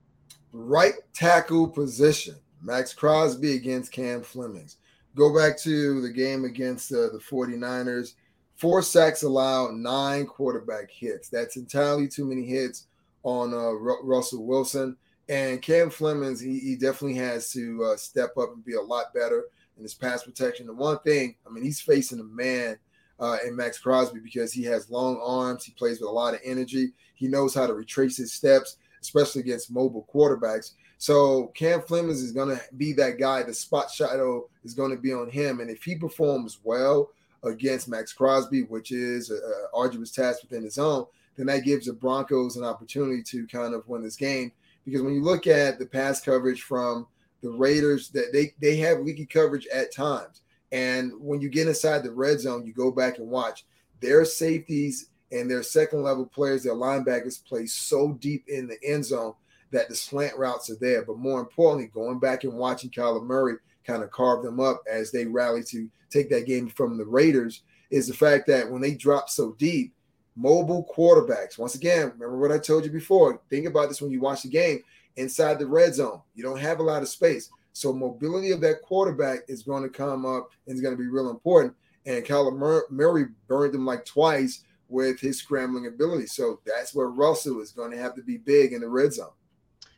Right 0.51 0.93
tackle 1.13 1.67
position. 1.67 2.35
Maxx 2.61 2.93
Crosby 2.93 3.53
against 3.53 3.91
Cam 3.91 4.23
Flemings. 4.23 4.77
Go 5.15 5.35
back 5.35 5.57
to 5.59 6.01
the 6.01 6.09
game 6.09 6.45
against 6.45 6.91
uh, 6.91 7.09
the 7.09 7.19
49ers. 7.19 8.13
Four 8.55 8.81
sacks 8.81 9.23
allowed, 9.23 9.75
nine 9.75 10.25
quarterback 10.25 10.89
hits. 10.89 11.29
That's 11.29 11.57
entirely 11.57 12.07
too 12.07 12.25
many 12.25 12.45
hits 12.45 12.87
on 13.23 13.53
uh, 13.53 13.71
Russell 13.71 14.45
Wilson. 14.45 14.97
And 15.27 15.61
Cam 15.61 15.89
Flemings, 15.89 16.39
he, 16.39 16.59
he 16.59 16.75
definitely 16.75 17.17
has 17.17 17.51
to 17.51 17.83
uh, 17.83 17.97
step 17.97 18.37
up 18.37 18.53
and 18.53 18.63
be 18.63 18.75
a 18.75 18.81
lot 18.81 19.13
better 19.13 19.45
in 19.77 19.83
his 19.83 19.93
pass 19.93 20.23
protection. 20.23 20.67
The 20.67 20.73
one 20.73 20.99
thing, 20.99 21.35
I 21.45 21.49
mean, 21.49 21.63
he's 21.63 21.81
facing 21.81 22.19
a 22.19 22.23
man 22.23 22.77
uh, 23.19 23.37
in 23.45 23.55
Maxx 23.55 23.79
Crosby 23.79 24.19
because 24.19 24.51
he 24.51 24.63
has 24.63 24.89
long 24.89 25.19
arms. 25.23 25.63
He 25.65 25.71
plays 25.73 25.99
with 25.99 26.09
a 26.09 26.13
lot 26.13 26.33
of 26.33 26.41
energy. 26.43 26.91
He 27.13 27.27
knows 27.27 27.53
how 27.53 27.67
to 27.67 27.73
retrace 27.73 28.17
his 28.17 28.33
steps, 28.33 28.77
especially 29.01 29.41
against 29.41 29.71
mobile 29.71 30.07
quarterbacks. 30.13 30.71
So 30.97 31.47
Cam 31.55 31.81
Flemings 31.81 32.21
is 32.21 32.31
going 32.31 32.55
to 32.55 32.61
be 32.77 32.93
that 32.93 33.19
guy. 33.19 33.43
The 33.43 33.53
spot 33.53 33.91
shadow 33.91 34.49
is 34.63 34.73
going 34.73 34.91
to 34.91 35.01
be 35.01 35.13
on 35.13 35.29
him, 35.29 35.59
and 35.59 35.69
if 35.69 35.83
he 35.83 35.95
performs 35.95 36.59
well 36.63 37.09
against 37.43 37.87
Maxx 37.87 38.13
Crosby, 38.13 38.63
which 38.63 38.91
is 38.91 39.29
an 39.29 39.41
arduous 39.73 40.11
task 40.11 40.41
within 40.41 40.63
his 40.63 40.77
own, 40.77 41.05
then 41.37 41.45
that 41.47 41.63
gives 41.63 41.85
the 41.85 41.93
Broncos 41.93 42.55
an 42.55 42.63
opportunity 42.63 43.21
to 43.23 43.45
kind 43.47 43.73
of 43.73 43.87
win 43.87 44.03
this 44.03 44.15
game. 44.15 44.51
Because 44.85 45.01
when 45.01 45.13
you 45.13 45.21
look 45.21 45.47
at 45.47 45.79
the 45.79 45.85
pass 45.85 46.21
coverage 46.21 46.61
from 46.61 47.07
the 47.41 47.49
Raiders, 47.49 48.09
that 48.09 48.31
they 48.31 48.53
they 48.59 48.77
have 48.77 49.01
leaky 49.01 49.25
coverage 49.25 49.67
at 49.67 49.93
times, 49.93 50.41
and 50.75 51.13
when 51.21 51.39
you 51.39 51.47
get 51.47 51.69
inside 51.69 52.03
the 52.03 52.11
red 52.11 52.41
zone, 52.41 52.65
you 52.65 52.73
go 52.73 52.91
back 52.91 53.17
and 53.17 53.29
watch 53.29 53.65
their 54.01 54.25
safeties 54.25 55.07
and 55.31 55.49
their 55.49 55.63
second 55.63 56.03
level 56.03 56.25
players, 56.25 56.63
their 56.63 56.75
linebackers 56.75 57.43
play 57.45 57.65
so 57.65 58.11
deep 58.19 58.43
in 58.49 58.67
the 58.67 58.77
end 58.83 59.05
zone 59.05 59.33
that 59.71 59.87
the 59.87 59.95
slant 59.95 60.37
routes 60.37 60.69
are 60.69 60.75
there. 60.81 61.05
But 61.05 61.17
more 61.17 61.39
importantly, 61.39 61.89
going 61.93 62.19
back 62.19 62.43
and 62.43 62.53
watching 62.53 62.89
Kyler 62.89 63.23
Murray 63.23 63.55
kind 63.87 64.03
of 64.03 64.11
carve 64.11 64.43
them 64.43 64.59
up 64.59 64.83
as 64.91 65.11
they 65.11 65.25
rally 65.25 65.63
to 65.63 65.89
take 66.09 66.29
that 66.29 66.45
game 66.45 66.67
from 66.67 66.97
the 66.97 67.05
Raiders 67.05 67.61
is 67.89 68.09
the 68.09 68.13
fact 68.13 68.45
that 68.47 68.69
when 68.69 68.81
they 68.81 68.95
drop 68.95 69.29
so 69.29 69.53
deep, 69.53 69.93
mobile 70.35 70.85
quarterbacks, 70.93 71.57
once 71.57 71.75
again, 71.75 72.11
remember 72.17 72.37
what 72.37 72.51
I 72.51 72.59
told 72.59 72.83
you 72.83 72.91
before. 72.91 73.39
Think 73.49 73.65
about 73.65 73.87
this 73.87 74.01
when 74.01 74.11
you 74.11 74.19
watch 74.19 74.43
the 74.43 74.49
game 74.49 74.83
inside 75.15 75.57
the 75.57 75.67
red 75.67 75.95
zone. 75.95 76.21
You 76.33 76.43
don't 76.43 76.59
have 76.59 76.79
a 76.79 76.83
lot 76.83 77.01
of 77.01 77.07
space. 77.07 77.49
So 77.75 77.91
mobility 77.91 78.51
of 78.51 78.61
that 78.61 78.81
quarterback 78.83 79.39
is 79.49 79.61
going 79.61 79.83
to 79.83 79.89
come 79.89 80.25
up 80.25 80.51
and 80.65 80.75
is 80.75 80.81
going 80.81 80.95
to 80.95 81.01
be 81.01 81.09
real 81.09 81.29
important. 81.29 81.75
And 82.05 82.23
Kyler 82.23 82.89
Murray 82.89 83.25
burned 83.47 83.73
them 83.73 83.85
like 83.85 84.05
twice 84.05 84.63
with 84.87 85.19
his 85.19 85.39
scrambling 85.39 85.87
ability. 85.87 86.27
So 86.27 86.61
that's 86.65 86.95
where 86.95 87.07
Russell 87.07 87.59
is 87.59 87.71
going 87.71 87.91
to 87.91 87.97
have 87.97 88.15
to 88.15 88.23
be 88.23 88.37
big 88.37 88.71
in 88.71 88.79
the 88.79 88.87
red 88.87 89.11
zone. 89.11 89.31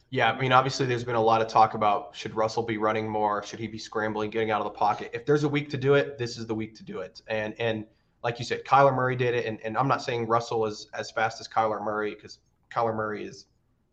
Yeah, 0.09 0.31
I 0.31 0.39
mean, 0.39 0.53
obviously, 0.53 0.87
there's 0.87 1.03
been 1.03 1.15
a 1.15 1.21
lot 1.21 1.39
of 1.41 1.49
talk 1.49 1.75
about 1.75 2.15
should 2.15 2.33
Russell 2.33 2.63
be 2.63 2.79
running 2.79 3.07
more? 3.07 3.43
Should 3.43 3.59
he 3.59 3.67
be 3.67 3.77
scrambling, 3.77 4.31
getting 4.31 4.49
out 4.49 4.59
of 4.61 4.65
the 4.65 4.71
pocket? 4.71 5.11
If 5.13 5.27
there's 5.27 5.43
a 5.43 5.49
week 5.49 5.69
to 5.69 5.77
do 5.77 5.93
it, 5.93 6.17
this 6.17 6.39
is 6.39 6.47
the 6.47 6.55
week 6.55 6.73
to 6.77 6.83
do 6.83 7.01
it. 7.01 7.21
And 7.27 7.53
and 7.59 7.85
like 8.23 8.39
you 8.39 8.45
said, 8.45 8.63
Kyler 8.63 8.95
Murray 8.95 9.15
did 9.15 9.35
it, 9.35 9.45
and, 9.45 9.59
and 9.61 9.77
I'm 9.77 9.87
not 9.87 10.01
saying 10.01 10.25
Russell 10.25 10.65
is 10.65 10.87
as 10.95 11.11
fast 11.11 11.39
as 11.41 11.47
Kyler 11.47 11.83
Murray 11.83 12.15
because 12.15 12.39
Kyler 12.71 12.95
Murray 12.95 13.23
is, 13.23 13.45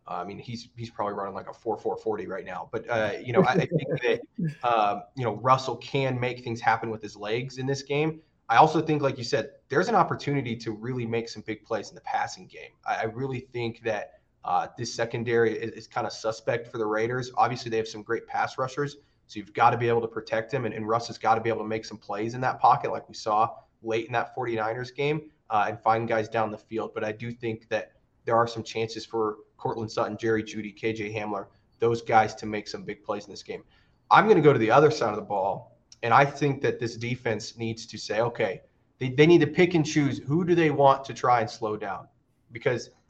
I 0.06 0.24
mean, 0.24 0.38
he's 0.38 0.68
he's 0.76 0.90
probably 0.90 1.14
running 1.14 1.34
like 1.34 1.48
a 1.48 1.54
four 1.54 1.78
four 1.78 1.96
forty 1.96 2.26
right 2.26 2.44
now. 2.44 2.68
But 2.70 2.88
uh, 2.88 3.12
you 3.22 3.32
know, 3.32 3.42
I, 3.42 3.52
I 3.52 3.66
think 3.66 3.72
that 4.02 4.20
uh, 4.62 5.00
you 5.16 5.24
know 5.24 5.36
Russell 5.36 5.76
can 5.76 6.18
make 6.20 6.44
things 6.44 6.60
happen 6.60 6.90
with 6.90 7.02
his 7.02 7.16
legs 7.16 7.58
in 7.58 7.66
this 7.66 7.82
game. 7.82 8.20
I 8.48 8.56
also 8.56 8.82
think, 8.82 9.00
like 9.00 9.16
you 9.16 9.24
said, 9.24 9.52
there's 9.70 9.88
an 9.88 9.94
opportunity 9.94 10.54
to 10.56 10.72
really 10.72 11.06
make 11.06 11.30
some 11.30 11.42
big 11.46 11.64
plays 11.64 11.88
in 11.88 11.94
the 11.94 12.02
passing 12.02 12.46
game. 12.46 12.72
I, 12.86 12.96
I 12.96 13.02
really 13.04 13.40
think 13.40 13.82
that 13.84 14.20
uh, 14.44 14.68
this 14.76 14.92
secondary 14.92 15.54
is, 15.54 15.70
is 15.72 15.86
kind 15.86 16.06
of 16.06 16.12
suspect 16.12 16.70
for 16.70 16.76
the 16.76 16.86
Raiders. 16.86 17.32
Obviously, 17.36 17.70
they 17.70 17.78
have 17.78 17.88
some 17.88 18.02
great 18.02 18.26
pass 18.26 18.58
rushers, 18.58 18.98
so 19.26 19.38
you've 19.38 19.54
got 19.54 19.70
to 19.70 19.78
be 19.78 19.88
able 19.88 20.02
to 20.02 20.08
protect 20.08 20.52
him. 20.52 20.66
And, 20.66 20.74
and 20.74 20.86
Russ 20.86 21.06
has 21.06 21.16
got 21.16 21.36
to 21.36 21.40
be 21.40 21.48
able 21.48 21.62
to 21.62 21.68
make 21.68 21.86
some 21.86 21.96
plays 21.96 22.34
in 22.34 22.42
that 22.42 22.60
pocket, 22.60 22.90
like 22.90 23.08
we 23.08 23.14
saw 23.14 23.48
late 23.82 24.06
in 24.06 24.12
that 24.12 24.34
49ers 24.36 24.94
game, 24.94 25.30
uh, 25.50 25.66
and 25.68 25.80
find 25.80 26.06
guys 26.06 26.28
down 26.28 26.50
the 26.50 26.58
field. 26.58 26.92
But 26.94 27.04
I 27.04 27.12
do 27.12 27.32
think 27.32 27.68
that 27.70 27.92
there 28.24 28.36
are 28.36 28.46
some 28.46 28.62
chances 28.62 29.04
for 29.04 29.36
Courtland 29.56 29.90
Sutton, 29.90 30.16
Jerry 30.16 30.42
Jeudy, 30.42 30.78
KJ 30.78 31.14
Hamler, 31.14 31.46
those 31.78 32.02
guys 32.02 32.34
to 32.36 32.46
make 32.46 32.68
some 32.68 32.82
big 32.82 33.02
plays 33.02 33.26
in 33.26 33.30
this 33.30 33.42
game. 33.42 33.62
I'm 34.10 34.24
going 34.24 34.36
to 34.36 34.42
go 34.42 34.52
to 34.52 34.58
the 34.58 34.70
other 34.70 34.90
side 34.90 35.10
of 35.10 35.16
the 35.16 35.22
ball, 35.22 35.78
and 36.02 36.12
I 36.12 36.24
think 36.24 36.60
that 36.62 36.78
this 36.78 36.96
defense 36.96 37.56
needs 37.56 37.86
to 37.86 37.98
say, 37.98 38.20
okay, 38.20 38.62
they, 38.98 39.10
they 39.10 39.26
need 39.26 39.40
to 39.40 39.46
pick 39.46 39.74
and 39.74 39.84
choose 39.84 40.18
who 40.18 40.44
do 40.44 40.54
they 40.54 40.70
want 40.70 41.04
to 41.06 41.14
try 41.14 41.40
and 41.40 41.50
slow 41.50 41.76
down 41.76 42.08
because– 42.52 42.90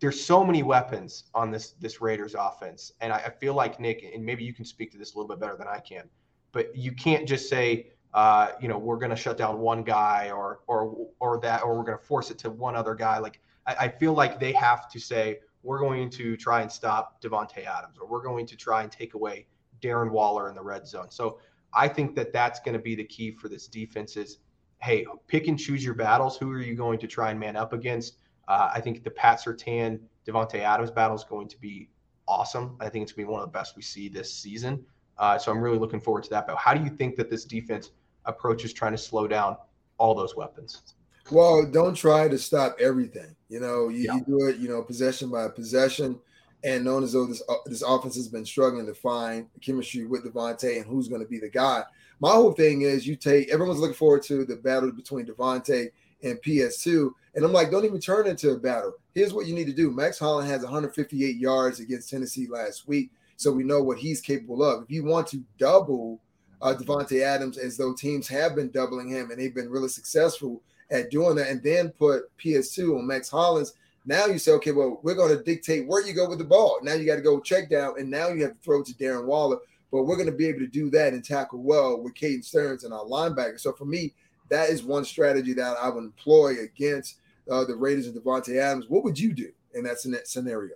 there's 0.00 0.22
so 0.22 0.44
many 0.44 0.62
weapons 0.62 1.24
on 1.34 1.50
this 1.50 1.70
this 1.80 2.00
Raiders 2.00 2.34
offense, 2.38 2.92
and 3.00 3.12
I, 3.12 3.16
I, 3.16 3.30
feel 3.30 3.54
like 3.54 3.80
Nick, 3.80 4.02
and 4.02 4.24
maybe 4.24 4.44
you 4.44 4.52
can 4.52 4.64
speak 4.64 4.90
to 4.92 4.98
this 4.98 5.14
a 5.14 5.16
little 5.16 5.28
bit 5.28 5.40
better 5.40 5.56
than 5.56 5.68
I 5.68 5.78
can, 5.78 6.08
but 6.50 6.74
you 6.76 6.92
can't 6.92 7.26
just 7.26 7.48
say, 7.48 7.92
uh, 8.12 8.48
you 8.60 8.68
know, 8.68 8.78
we're 8.78 8.98
going 8.98 9.10
to 9.10 9.16
shut 9.16 9.38
down 9.38 9.60
one 9.60 9.82
guy 9.82 10.30
or 10.30 10.60
or 10.66 11.08
or 11.20 11.40
that, 11.40 11.62
or 11.62 11.76
we're 11.76 11.84
going 11.84 11.98
to 11.98 12.04
force 12.04 12.30
it 12.30 12.38
to 12.38 12.50
one 12.50 12.74
other 12.74 12.94
guy. 12.94 13.18
Like 13.18 13.40
I, 13.66 13.74
I, 13.74 13.88
feel 13.88 14.12
like 14.12 14.40
they 14.40 14.52
have 14.52 14.90
to 14.90 15.00
say 15.00 15.40
we're 15.62 15.78
going 15.78 16.10
to 16.10 16.36
try 16.36 16.62
and 16.62 16.70
stop 16.70 17.22
Davante 17.22 17.64
Adams, 17.66 17.98
or 18.00 18.08
we're 18.08 18.22
going 18.22 18.46
to 18.46 18.56
try 18.56 18.82
and 18.82 18.90
take 18.90 19.14
away 19.14 19.46
Darren 19.80 20.10
Waller 20.10 20.48
in 20.48 20.54
the 20.54 20.62
red 20.62 20.86
zone. 20.86 21.10
So 21.10 21.38
I 21.74 21.88
think 21.88 22.14
that 22.16 22.32
that's 22.32 22.60
going 22.60 22.74
to 22.74 22.82
be 22.82 22.94
the 22.94 23.04
key 23.04 23.30
for 23.30 23.48
this 23.48 23.66
defense. 23.66 24.16
Is 24.16 24.38
hey, 24.82 25.06
pick 25.28 25.46
and 25.48 25.58
choose 25.58 25.84
your 25.84 25.94
battles. 25.94 26.36
Who 26.36 26.50
are 26.52 26.60
you 26.60 26.74
going 26.74 26.98
to 26.98 27.06
try 27.06 27.30
and 27.30 27.38
man 27.38 27.56
up 27.56 27.72
against? 27.72 28.16
Uh, 28.48 28.70
I 28.74 28.80
think 28.80 29.04
the 29.04 29.10
Pat 29.10 29.40
Surtain 29.40 30.00
Davante 30.26 30.60
Adams 30.60 30.90
battle 30.90 31.16
is 31.16 31.24
going 31.24 31.48
to 31.48 31.60
be 31.60 31.88
awesome. 32.26 32.76
I 32.80 32.88
think 32.88 33.04
it's 33.04 33.12
going 33.12 33.24
to 33.24 33.28
be 33.28 33.32
one 33.32 33.42
of 33.42 33.46
the 33.46 33.58
best 33.58 33.76
we 33.76 33.82
see 33.82 34.08
this 34.08 34.32
season. 34.32 34.84
Uh, 35.18 35.38
so 35.38 35.52
I'm 35.52 35.60
really 35.60 35.78
looking 35.78 36.00
forward 36.00 36.24
to 36.24 36.30
that. 36.30 36.46
But 36.46 36.56
how 36.56 36.74
do 36.74 36.82
you 36.82 36.90
think 36.90 37.16
that 37.16 37.30
this 37.30 37.44
defense 37.44 37.90
approaches 38.24 38.72
trying 38.72 38.92
to 38.92 38.98
slow 38.98 39.28
down 39.28 39.56
all 39.98 40.14
those 40.14 40.36
weapons? 40.36 40.94
Well, 41.30 41.64
don't 41.64 41.94
try 41.94 42.28
to 42.28 42.38
stop 42.38 42.76
everything. 42.80 43.34
You 43.48 43.60
know, 43.60 43.88
you, 43.88 44.04
yeah. 44.04 44.16
you 44.16 44.24
do 44.24 44.48
it, 44.48 44.56
you 44.56 44.68
know, 44.68 44.82
possession 44.82 45.30
by 45.30 45.48
possession. 45.48 46.18
And 46.64 46.84
known 46.84 47.02
as 47.02 47.12
though 47.12 47.26
this 47.26 47.42
uh, 47.48 47.54
this 47.66 47.82
offense 47.82 48.14
has 48.14 48.28
been 48.28 48.44
struggling 48.44 48.86
to 48.86 48.94
find 48.94 49.48
chemistry 49.60 50.06
with 50.06 50.24
Davante 50.24 50.76
and 50.76 50.86
who's 50.86 51.08
going 51.08 51.20
to 51.20 51.26
be 51.26 51.40
the 51.40 51.48
guy. 51.48 51.82
My 52.20 52.30
whole 52.30 52.52
thing 52.52 52.82
is 52.82 53.04
you 53.04 53.16
take 53.16 53.50
everyone's 53.50 53.80
looking 53.80 53.96
forward 53.96 54.22
to 54.24 54.44
the 54.44 54.54
battle 54.54 54.92
between 54.92 55.26
Davante 55.26 55.88
and 56.22 56.40
PS2. 56.40 57.10
And 57.34 57.44
I'm 57.44 57.52
like, 57.52 57.70
don't 57.70 57.84
even 57.84 58.00
turn 58.00 58.28
into 58.28 58.50
a 58.50 58.58
battle. 58.58 58.94
Here's 59.12 59.34
what 59.34 59.46
you 59.46 59.54
need 59.54 59.66
to 59.66 59.72
do. 59.72 59.90
Mack 59.90 60.16
Hollins 60.16 60.50
has 60.50 60.62
158 60.62 61.36
yards 61.36 61.80
against 61.80 62.10
Tennessee 62.10 62.46
last 62.46 62.86
week, 62.86 63.10
so 63.36 63.50
we 63.50 63.64
know 63.64 63.82
what 63.82 63.98
he's 63.98 64.20
capable 64.20 64.62
of. 64.62 64.84
If 64.84 64.90
you 64.90 65.04
want 65.04 65.26
to 65.28 65.42
double 65.58 66.20
uh, 66.60 66.74
Davante 66.78 67.22
Adams, 67.22 67.58
as 67.58 67.76
though 67.76 67.92
teams 67.92 68.28
have 68.28 68.54
been 68.54 68.70
doubling 68.70 69.08
him 69.08 69.30
and 69.30 69.40
they've 69.40 69.54
been 69.54 69.70
really 69.70 69.88
successful 69.88 70.62
at 70.92 71.10
doing 71.10 71.34
that, 71.36 71.48
and 71.48 71.62
then 71.62 71.90
put 71.90 72.36
PS2 72.38 72.98
on 72.98 73.06
Mack 73.06 73.28
Hollins, 73.28 73.72
now 74.04 74.26
you 74.26 74.38
say, 74.38 74.52
okay, 74.52 74.72
well, 74.72 75.00
we're 75.02 75.14
going 75.14 75.36
to 75.36 75.42
dictate 75.42 75.86
where 75.86 76.06
you 76.06 76.12
go 76.12 76.28
with 76.28 76.38
the 76.38 76.44
ball. 76.44 76.78
Now 76.82 76.94
you 76.94 77.06
got 77.06 77.16
to 77.16 77.22
go 77.22 77.40
check 77.40 77.70
down, 77.70 77.94
and 77.98 78.10
now 78.10 78.28
you 78.28 78.42
have 78.42 78.52
to 78.52 78.58
throw 78.62 78.82
to 78.82 78.94
Darren 78.94 79.24
Waller. 79.24 79.58
but 79.90 80.04
we're 80.04 80.16
going 80.16 80.26
to 80.26 80.32
be 80.32 80.46
able 80.46 80.60
to 80.60 80.66
do 80.66 80.90
that 80.90 81.12
and 81.12 81.24
tackle 81.24 81.62
well 81.62 82.00
with 82.00 82.14
Caden 82.14 82.44
Sterns 82.44 82.84
and 82.84 82.92
our 82.92 83.04
linebacker. 83.04 83.58
So 83.58 83.72
for 83.72 83.84
me, 83.84 84.14
that 84.50 84.70
is 84.70 84.82
one 84.82 85.04
strategy 85.04 85.54
that 85.54 85.76
I 85.80 85.88
would 85.88 86.04
employ 86.04 86.60
against 86.62 87.20
uh, 87.50 87.64
the 87.64 87.74
Raiders 87.74 88.06
and 88.06 88.16
Davante 88.16 88.56
Adams. 88.56 88.86
What 88.88 89.04
would 89.04 89.18
you 89.18 89.32
do 89.32 89.50
in 89.74 89.84
that 89.84 89.98
scenario? 89.98 90.74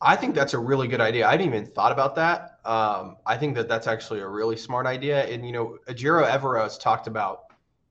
I 0.00 0.14
think 0.14 0.34
that's 0.34 0.54
a 0.54 0.58
really 0.58 0.86
good 0.86 1.00
idea. 1.00 1.26
I 1.26 1.32
hadn't 1.32 1.46
even 1.48 1.66
thought 1.66 1.90
about 1.90 2.14
that. 2.14 2.60
Um, 2.64 3.16
I 3.26 3.36
think 3.36 3.56
that 3.56 3.68
that's 3.68 3.88
actually 3.88 4.20
a 4.20 4.28
really 4.28 4.56
smart 4.56 4.86
idea. 4.86 5.26
And 5.26 5.44
you 5.44 5.52
know, 5.52 5.78
Ejiro 5.88 6.28
Evero 6.28 6.62
has 6.62 6.78
talked 6.78 7.08
about 7.08 7.47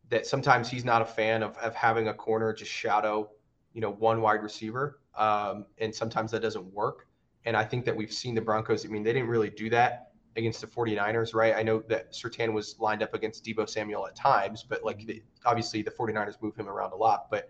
that 0.09 0.25
sometimes 0.25 0.69
he's 0.69 0.85
not 0.85 1.01
a 1.01 1.05
fan 1.05 1.43
of, 1.43 1.57
of 1.57 1.75
having 1.75 2.07
a 2.07 2.13
corner 2.13 2.53
just 2.53 2.71
shadow, 2.71 3.29
you 3.73 3.81
know, 3.81 3.91
one 3.91 4.21
wide 4.21 4.41
receiver. 4.41 4.99
Um, 5.15 5.65
and 5.79 5.93
sometimes 5.93 6.31
that 6.31 6.41
doesn't 6.41 6.65
work. 6.73 7.07
And 7.45 7.55
I 7.55 7.63
think 7.63 7.85
that 7.85 7.95
we've 7.95 8.11
seen 8.11 8.35
the 8.35 8.41
Broncos. 8.41 8.85
I 8.85 8.89
mean, 8.89 9.03
they 9.03 9.13
didn't 9.13 9.29
really 9.29 9.49
do 9.49 9.69
that 9.69 10.11
against 10.35 10.61
the 10.61 10.67
49ers, 10.67 11.33
right? 11.33 11.55
I 11.55 11.63
know 11.63 11.81
that 11.89 12.13
Surtain 12.13 12.53
was 12.53 12.75
lined 12.79 13.01
up 13.01 13.13
against 13.13 13.43
Deebo 13.43 13.67
Samuel 13.67 14.05
at 14.07 14.15
times, 14.15 14.63
but 14.63 14.83
like 14.83 15.05
the, 15.05 15.21
obviously 15.45 15.81
the 15.81 15.91
49ers 15.91 16.41
move 16.41 16.55
him 16.55 16.69
around 16.69 16.93
a 16.93 16.95
lot. 16.95 17.29
But 17.31 17.49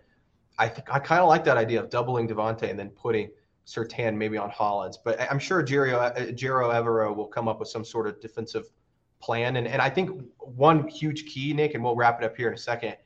I 0.58 0.68
think 0.68 0.92
I 0.92 0.98
kind 0.98 1.20
of 1.20 1.28
like 1.28 1.44
that 1.44 1.56
idea 1.56 1.80
of 1.80 1.90
doubling 1.90 2.26
Davante 2.26 2.68
and 2.68 2.78
then 2.78 2.90
putting 2.90 3.30
Surtain 3.66 4.16
maybe 4.16 4.38
on 4.38 4.50
Hollins. 4.50 4.96
But 4.96 5.20
I'm 5.30 5.38
sure 5.38 5.62
Jero, 5.62 6.34
Jero 6.34 6.72
Evero 6.72 7.14
will 7.14 7.26
come 7.26 7.46
up 7.46 7.60
with 7.60 7.68
some 7.68 7.84
sort 7.84 8.06
of 8.06 8.20
defensive 8.20 8.70
plan. 9.20 9.56
And, 9.56 9.66
and 9.66 9.82
I 9.82 9.90
think 9.90 10.22
one 10.38 10.88
huge 10.88 11.26
key, 11.26 11.52
Nick, 11.52 11.74
and 11.74 11.82
we'll 11.82 11.96
wrap 11.96 12.20
it 12.20 12.24
up 12.24 12.36
here 12.36 12.48
in 12.48 12.54
a 12.54 12.58
second, 12.58 12.96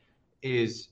is 0.41 0.89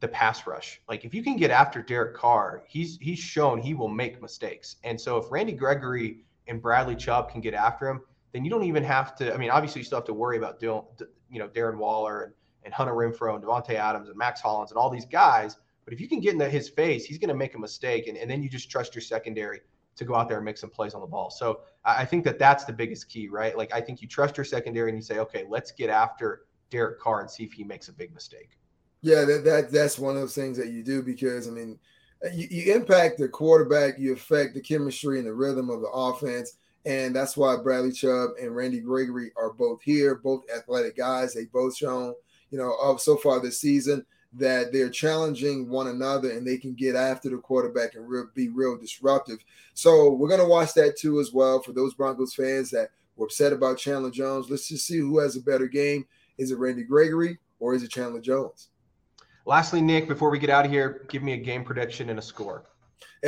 the 0.00 0.08
pass 0.08 0.46
rush. 0.46 0.80
Like 0.88 1.04
if 1.04 1.14
you 1.14 1.22
can 1.22 1.36
get 1.36 1.50
after 1.50 1.82
Derek 1.82 2.16
Carr, 2.16 2.62
he's 2.66 2.98
he's 3.00 3.18
shown 3.18 3.60
he 3.60 3.74
will 3.74 3.88
make 3.88 4.20
mistakes. 4.20 4.76
And 4.84 5.00
so 5.00 5.18
if 5.18 5.30
Randy 5.30 5.52
Gregory 5.52 6.24
and 6.48 6.60
Bradley 6.60 6.96
Chubb 6.96 7.30
can 7.30 7.40
get 7.40 7.54
after 7.54 7.88
him, 7.88 8.00
then 8.32 8.44
you 8.44 8.50
don't 8.50 8.64
even 8.64 8.82
have 8.84 9.14
to. 9.16 9.32
I 9.34 9.36
mean, 9.36 9.50
obviously 9.50 9.80
you 9.80 9.84
still 9.84 9.98
have 9.98 10.06
to 10.06 10.14
worry 10.14 10.38
about 10.38 10.58
doing, 10.58 10.82
you 11.30 11.38
know, 11.38 11.48
Darren 11.48 11.76
Waller 11.76 12.22
and, 12.22 12.32
and 12.64 12.74
Hunter 12.74 12.94
Renfrow 12.94 13.34
and 13.34 13.44
Davante 13.44 13.74
Adams 13.74 14.08
and 14.08 14.16
Mack 14.16 14.38
Hollins 14.38 14.70
and 14.70 14.78
all 14.78 14.90
these 14.90 15.06
guys. 15.06 15.56
But 15.84 15.94
if 15.94 16.00
you 16.00 16.08
can 16.08 16.20
get 16.20 16.32
into 16.32 16.48
his 16.48 16.68
face, 16.68 17.04
he's 17.04 17.18
going 17.18 17.28
to 17.30 17.34
make 17.34 17.54
a 17.54 17.58
mistake, 17.58 18.06
and, 18.06 18.16
and 18.16 18.30
then 18.30 18.42
you 18.42 18.48
just 18.48 18.70
trust 18.70 18.94
your 18.94 19.02
secondary 19.02 19.60
to 19.96 20.04
go 20.04 20.14
out 20.14 20.28
there 20.28 20.38
and 20.38 20.44
make 20.44 20.58
some 20.58 20.70
plays 20.70 20.94
on 20.94 21.00
the 21.00 21.06
ball. 21.06 21.30
So 21.30 21.60
I 21.84 22.04
think 22.04 22.24
that 22.24 22.38
that's 22.38 22.64
the 22.64 22.72
biggest 22.72 23.08
key, 23.08 23.28
right? 23.28 23.56
Like 23.56 23.72
I 23.74 23.80
think 23.80 24.00
you 24.00 24.08
trust 24.08 24.36
your 24.36 24.44
secondary 24.44 24.90
and 24.90 24.98
you 24.98 25.02
say, 25.02 25.18
okay, 25.18 25.44
let's 25.48 25.72
get 25.72 25.90
after 25.90 26.42
Derek 26.70 27.00
Carr 27.00 27.20
and 27.20 27.30
see 27.30 27.44
if 27.44 27.52
he 27.52 27.64
makes 27.64 27.88
a 27.88 27.92
big 27.92 28.14
mistake. 28.14 28.58
Yeah, 29.02 29.24
that, 29.24 29.44
that 29.44 29.72
that's 29.72 29.98
one 29.98 30.14
of 30.14 30.20
those 30.20 30.34
things 30.34 30.56
that 30.58 30.68
you 30.68 30.82
do 30.82 31.02
because 31.02 31.48
I 31.48 31.50
mean, 31.50 31.78
you, 32.32 32.48
you 32.50 32.74
impact 32.74 33.18
the 33.18 33.28
quarterback, 33.28 33.98
you 33.98 34.12
affect 34.12 34.54
the 34.54 34.60
chemistry 34.60 35.18
and 35.18 35.26
the 35.26 35.34
rhythm 35.34 35.70
of 35.70 35.80
the 35.80 35.88
offense. 35.88 36.56
And 36.86 37.14
that's 37.14 37.36
why 37.36 37.56
Bradley 37.62 37.92
Chubb 37.92 38.30
and 38.40 38.54
Randy 38.54 38.80
Gregory 38.80 39.32
are 39.36 39.52
both 39.52 39.82
here, 39.82 40.14
both 40.16 40.44
athletic 40.54 40.96
guys. 40.96 41.34
They 41.34 41.44
both 41.44 41.76
shown, 41.76 42.14
you 42.50 42.58
know, 42.58 42.74
of 42.82 43.00
so 43.00 43.16
far 43.16 43.40
this 43.40 43.60
season 43.60 44.04
that 44.32 44.72
they're 44.72 44.90
challenging 44.90 45.68
one 45.68 45.88
another 45.88 46.30
and 46.30 46.46
they 46.46 46.56
can 46.56 46.74
get 46.74 46.94
after 46.94 47.28
the 47.28 47.36
quarterback 47.36 47.94
and 47.94 48.08
real, 48.08 48.28
be 48.34 48.48
real 48.48 48.76
disruptive. 48.76 49.38
So 49.74 50.12
we're 50.12 50.28
going 50.28 50.40
to 50.40 50.46
watch 50.46 50.72
that 50.74 50.96
too 50.96 51.20
as 51.20 51.32
well 51.32 51.60
for 51.60 51.72
those 51.72 51.94
Broncos 51.94 52.34
fans 52.34 52.70
that 52.70 52.90
were 53.16 53.26
upset 53.26 53.52
about 53.52 53.78
Chandler 53.78 54.10
Jones. 54.10 54.48
Let's 54.48 54.68
just 54.68 54.86
see 54.86 54.98
who 54.98 55.18
has 55.18 55.36
a 55.36 55.40
better 55.40 55.66
game. 55.66 56.06
Is 56.38 56.52
it 56.52 56.58
Randy 56.58 56.84
Gregory 56.84 57.38
or 57.58 57.74
is 57.74 57.82
it 57.82 57.90
Chandler 57.90 58.20
Jones? 58.20 58.68
Lastly, 59.46 59.80
Nick, 59.80 60.06
before 60.06 60.30
we 60.30 60.38
get 60.38 60.50
out 60.50 60.64
of 60.64 60.70
here, 60.70 61.06
give 61.08 61.22
me 61.22 61.32
a 61.32 61.38
game 61.38 61.64
prediction 61.64 62.10
and 62.10 62.18
a 62.18 62.22
score. 62.22 62.64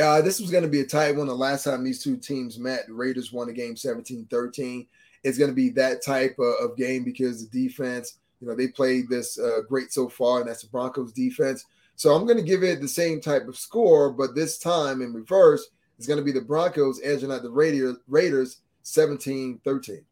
Uh, 0.01 0.23
this 0.23 0.41
was 0.41 0.51
going 0.51 0.63
to 0.63 0.71
be 0.71 0.81
a 0.81 0.87
tight 0.87 1.17
one. 1.17 1.27
The 1.27 1.35
last 1.35 1.65
time 1.65 1.85
these 1.85 2.03
two 2.03 2.17
teams 2.17 2.59
met, 2.59 2.87
the 2.87 2.95
Raiders 2.95 3.33
won 3.33 3.49
the 3.49 3.53
game 3.53 3.77
17 3.77 4.27
13. 4.31 4.87
It's 5.25 5.39
going 5.39 5.51
to 5.51 5.55
be 5.55 5.71
that 5.71 6.05
type 6.05 6.37
of, 6.39 6.55
of, 6.71 6.77
game 6.77 7.05
because 7.05 7.49
the 7.49 7.69
defense, 7.69 8.19
you 8.43 8.49
know, 8.49 8.57
they 8.57 8.69
played 8.69 9.09
this 9.09 9.39
uh, 9.39 9.61
great 9.69 9.93
so 9.93 10.09
far, 10.09 10.41
and 10.41 10.49
that's 10.49 10.63
the 10.63 10.69
Broncos 10.69 11.13
defense. 11.13 11.65
So 11.95 12.13
I'm 12.13 12.27
going 12.27 12.39
to 12.39 12.43
give 12.43 12.65
it 12.65 12.81
the 12.81 12.89
same 12.89 13.21
type 13.21 13.47
of 13.47 13.57
score, 13.57 14.11
but 14.11 14.35
this 14.35 14.59
time 14.59 15.01
in 15.01 15.15
reverse, 15.15 15.69
it's 15.97 16.09
going 16.09 16.19
to 16.19 16.25
be 16.25 16.33
the 16.33 16.41
Broncos 16.41 17.01
edging 17.05 17.31
out 17.31 17.43
the 17.43 17.51
Raiders, 17.51 17.99
Raiders 18.09 18.63
17 18.83 19.61
13. 19.65 20.05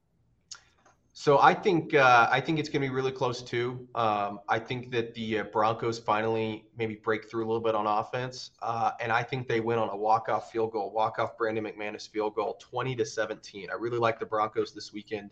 So 1.12 1.40
I 1.40 1.52
think 1.52 1.92
uh, 1.92 2.28
I 2.30 2.40
think 2.40 2.60
it's 2.60 2.68
going 2.68 2.82
to 2.82 2.88
be 2.88 2.94
really 2.94 3.10
close 3.10 3.42
too. 3.42 3.86
Um, 3.96 4.40
I 4.48 4.60
think 4.60 4.92
that 4.92 5.12
the 5.14 5.40
uh, 5.40 5.44
Broncos 5.44 5.98
finally 5.98 6.64
maybe 6.78 6.94
break 6.94 7.28
through 7.28 7.44
a 7.44 7.48
little 7.48 7.60
bit 7.60 7.74
on 7.74 7.86
offense, 7.86 8.52
uh, 8.62 8.92
and 9.00 9.10
I 9.10 9.24
think 9.24 9.48
they 9.48 9.58
win 9.58 9.78
on 9.78 9.88
a 9.88 9.96
walk-off 9.96 10.52
field 10.52 10.70
goal, 10.70 10.92
walk-off 10.92 11.36
Brandon 11.36 11.64
McManus 11.64 12.08
field 12.08 12.36
goal, 12.36 12.56
20 12.60 12.94
to 12.94 13.04
17. 13.04 13.68
I 13.70 13.74
really 13.74 13.98
like 13.98 14.20
the 14.20 14.26
Broncos 14.26 14.72
this 14.72 14.92
weekend. 14.92 15.30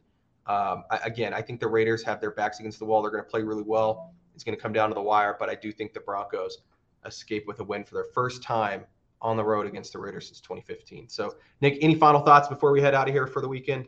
Um, 0.49 0.85
I, 0.91 0.99
again, 1.05 1.35
I 1.35 1.43
think 1.43 1.61
the 1.61 1.69
Raiders 1.69 2.03
have 2.05 2.21
their 2.21 2.31
backs 2.31 2.59
against 2.59 2.79
the 2.79 2.85
wall. 2.87 3.03
They're 3.03 3.11
going 3.11 3.23
to 3.23 3.31
play 3.31 3.43
really 3.43 3.63
well. 3.63 4.15
It's 4.35 4.45
going 4.45 4.57
to 4.57 4.63
come 4.63 4.73
down 4.73 4.89
to 4.89 4.95
the 4.95 5.03
wire, 5.03 5.37
but 5.39 5.51
I 5.51 5.55
do 5.55 5.71
think 5.73 5.93
the 5.93 6.01
Broncos 6.01 6.59
escape 7.05 7.47
with 7.47 7.61
a 7.61 7.65
win 7.65 7.85
for 7.85 7.95
their 7.95 8.07
first 8.15 8.43
time 8.43 8.85
on 9.21 9.37
the 9.37 9.45
road 9.45 9.67
against 9.67 9.93
the 9.93 9.99
Raiders 9.99 10.27
since 10.27 10.41
2015. 10.41 11.09
So, 11.09 11.35
Nick, 11.61 11.79
any 11.83 11.95
final 11.95 12.21
thoughts 12.21 12.49
before 12.49 12.73
we 12.73 12.81
head 12.81 12.95
out 12.95 13.09
of 13.09 13.15
here 13.15 13.27
for 13.27 13.43
the 13.43 13.49
weekend? 13.49 13.87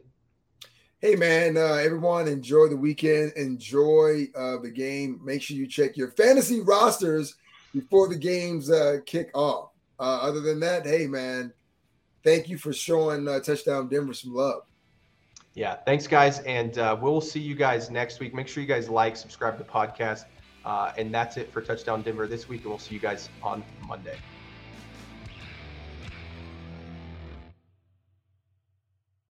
Hey 1.00 1.14
man, 1.16 1.56
uh, 1.56 1.76
everyone, 1.76 2.28
enjoy 2.28 2.68
the 2.68 2.76
weekend. 2.76 3.32
Enjoy 3.32 4.26
uh, 4.36 4.58
the 4.58 4.70
game. 4.70 5.18
Make 5.24 5.40
sure 5.40 5.56
you 5.56 5.66
check 5.66 5.96
your 5.96 6.10
fantasy 6.10 6.60
rosters 6.60 7.36
before 7.72 8.06
the 8.08 8.18
games 8.18 8.70
uh, 8.70 8.98
kick 9.06 9.30
off. 9.32 9.70
Uh, 9.98 10.18
other 10.20 10.40
than 10.40 10.60
that, 10.60 10.84
hey 10.84 11.06
man, 11.06 11.54
thank 12.22 12.50
you 12.50 12.58
for 12.58 12.74
showing 12.74 13.26
uh, 13.26 13.40
Touchdown 13.40 13.88
Denver 13.88 14.12
some 14.12 14.34
love. 14.34 14.69
Yeah, 15.54 15.76
thanks 15.84 16.06
guys, 16.06 16.38
and 16.40 16.78
uh, 16.78 16.96
we'll 17.00 17.20
see 17.20 17.40
you 17.40 17.54
guys 17.56 17.90
next 17.90 18.20
week. 18.20 18.34
Make 18.34 18.46
sure 18.46 18.62
you 18.62 18.68
guys 18.68 18.88
like, 18.88 19.16
subscribe 19.16 19.58
to 19.58 19.64
the 19.64 19.68
podcast, 19.68 20.22
and 20.96 21.12
that's 21.12 21.36
it 21.36 21.52
for 21.52 21.60
Touchdown 21.60 22.02
Denver 22.02 22.28
this 22.28 22.48
week. 22.48 22.62
And 22.62 22.70
we'll 22.70 22.78
see 22.78 22.94
you 22.94 23.00
guys 23.00 23.30
on 23.42 23.64
Monday. 23.80 24.20